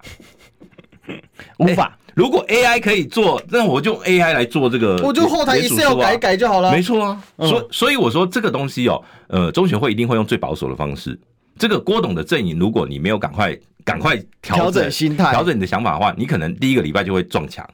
[1.57, 1.97] 无法。
[2.19, 6.69] 如果 AI 可以做，那我就 AI 来做这个，我就后台一次要改改就好了。
[6.69, 11.17] 没错啊，所以所以我说这个东西哦，呃，中选会一定会用最保守的方式。
[11.57, 17.65] 这个郭董的阵营，如果你没有赶快赶快调整心态，调整你的想法的话，你可能第一个礼拜就会撞墙。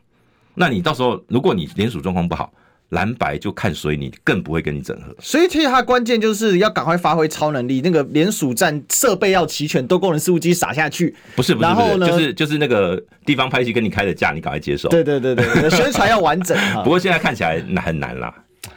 [0.54, 2.54] 那你到时候如果你联署状况不好。
[2.90, 5.16] 蓝白就看谁，你更不会跟你整合。
[5.20, 11.16] 所以其实它关键就是要赶快发挥超能力，那个联署站设备要齐全，多功能事务机撒下去。
[11.36, 14.88] 不是不是，然后呢，就是就是那个地方拍戏跟你开的价，你赶快接受。
[14.90, 16.58] 对对对对，宣传要完整。
[16.84, 18.34] 不过现在看起来很难啦，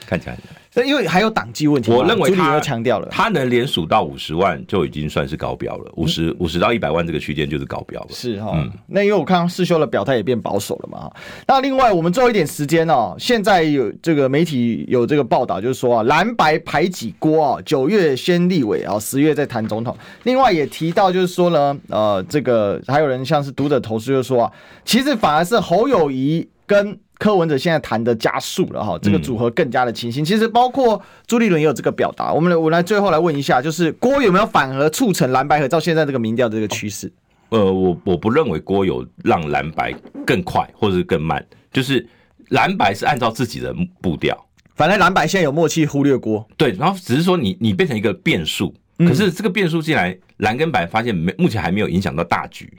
[0.06, 0.57] 看起来很难。
[0.84, 8.08] 因为还有党纪问题，我认为他又强调了，他能连署到五十万就已经算是高标了，五十五十到一百万这个区间就是高标了。
[8.10, 11.10] 是哈，嗯、那因为我看到世修的表态也变保守了嘛。
[11.46, 19.96] 那另外我们最后一点时间哦，现在有这个媒体有这个报道，就是说啊，蓝白排挤郭啊，九月先立委啊，十月再谈总统。
[20.22, 24.52] 另外也提到就是说呢，呃，这个还有人像是读者投诉，就是说啊，
[24.84, 26.98] 其实反而是侯友谊跟。
[27.18, 30.24] 柯文哲现在谈的加速了哈，这个组合更加的清新。
[30.24, 32.32] 其实包括朱立伦也有这个表达。
[32.32, 35.66] 我们来，我来最后来问一下，就是郭有没有反而促成蓝白合？
[35.66, 37.12] 照现在这个民调的这个趋势，
[37.48, 39.92] 呃，我我不认为郭有让蓝白
[40.24, 42.08] 更快或者是更慢，就是
[42.50, 44.46] 蓝白是按照自己的步调。
[44.76, 52.72] 反正蓝白现在有默契忽略郭，对，然后只是说你你变成一个变数，可是这个变数进来，蓝跟白发现没目前还没有影响到大局，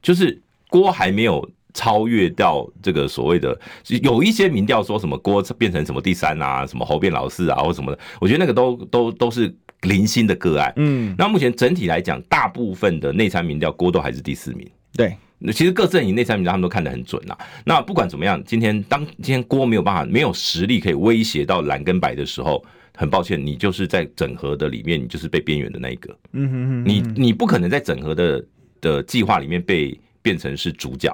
[0.00, 1.50] 就是郭还没有。
[1.74, 3.58] 超越掉这个所谓的，
[4.02, 9.52] 有一些民调说什么郭变成什么第三啊，什么侯变老四啊，或什么的，我觉得那个都都都是
[9.82, 10.72] 零星的个案。
[10.76, 14.66] 嗯，那目前整体来讲，大部分的内参民调郭都还是第四名。
[14.96, 15.16] 对，
[15.52, 17.36] 其实各阵营内参民调他们都看得很准呐。
[17.64, 22.64] 那不管怎么样，今天当今天郭没有办法，没有实力可以威胁到蓝跟白的时候，
[22.96, 26.16] 很抱歉，你就是在整合的里面，你就是被边缘的那一个。
[26.32, 28.44] 嗯哼哼，你你不可能在整合的
[28.80, 31.12] 的计划里面被变成是主角。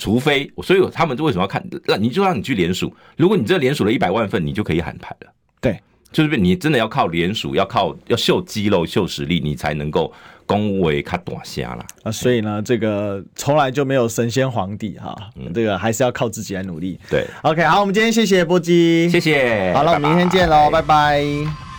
[0.00, 1.62] 除非，所以他们为什么要看？
[1.84, 2.92] 让你就让你去联署。
[3.18, 5.30] 如果你这联署了一百万份，你就可以喊牌了。
[5.60, 5.78] 对，
[6.10, 10.10] 就是你真的要靠联署，要靠要秀肌肉、秀实力，你才能够
[10.46, 11.84] 恭维卡大声啦。
[12.02, 16.98] 啊，所以呢，这个从来就没有神仙皇帝哈，嗯、这个还是要靠自己来努力。
[17.10, 20.70] 对，OK，好，我们今天谢谢波基，谢谢，好了，我们明天见喽。
[20.72, 21.69] 拜拜。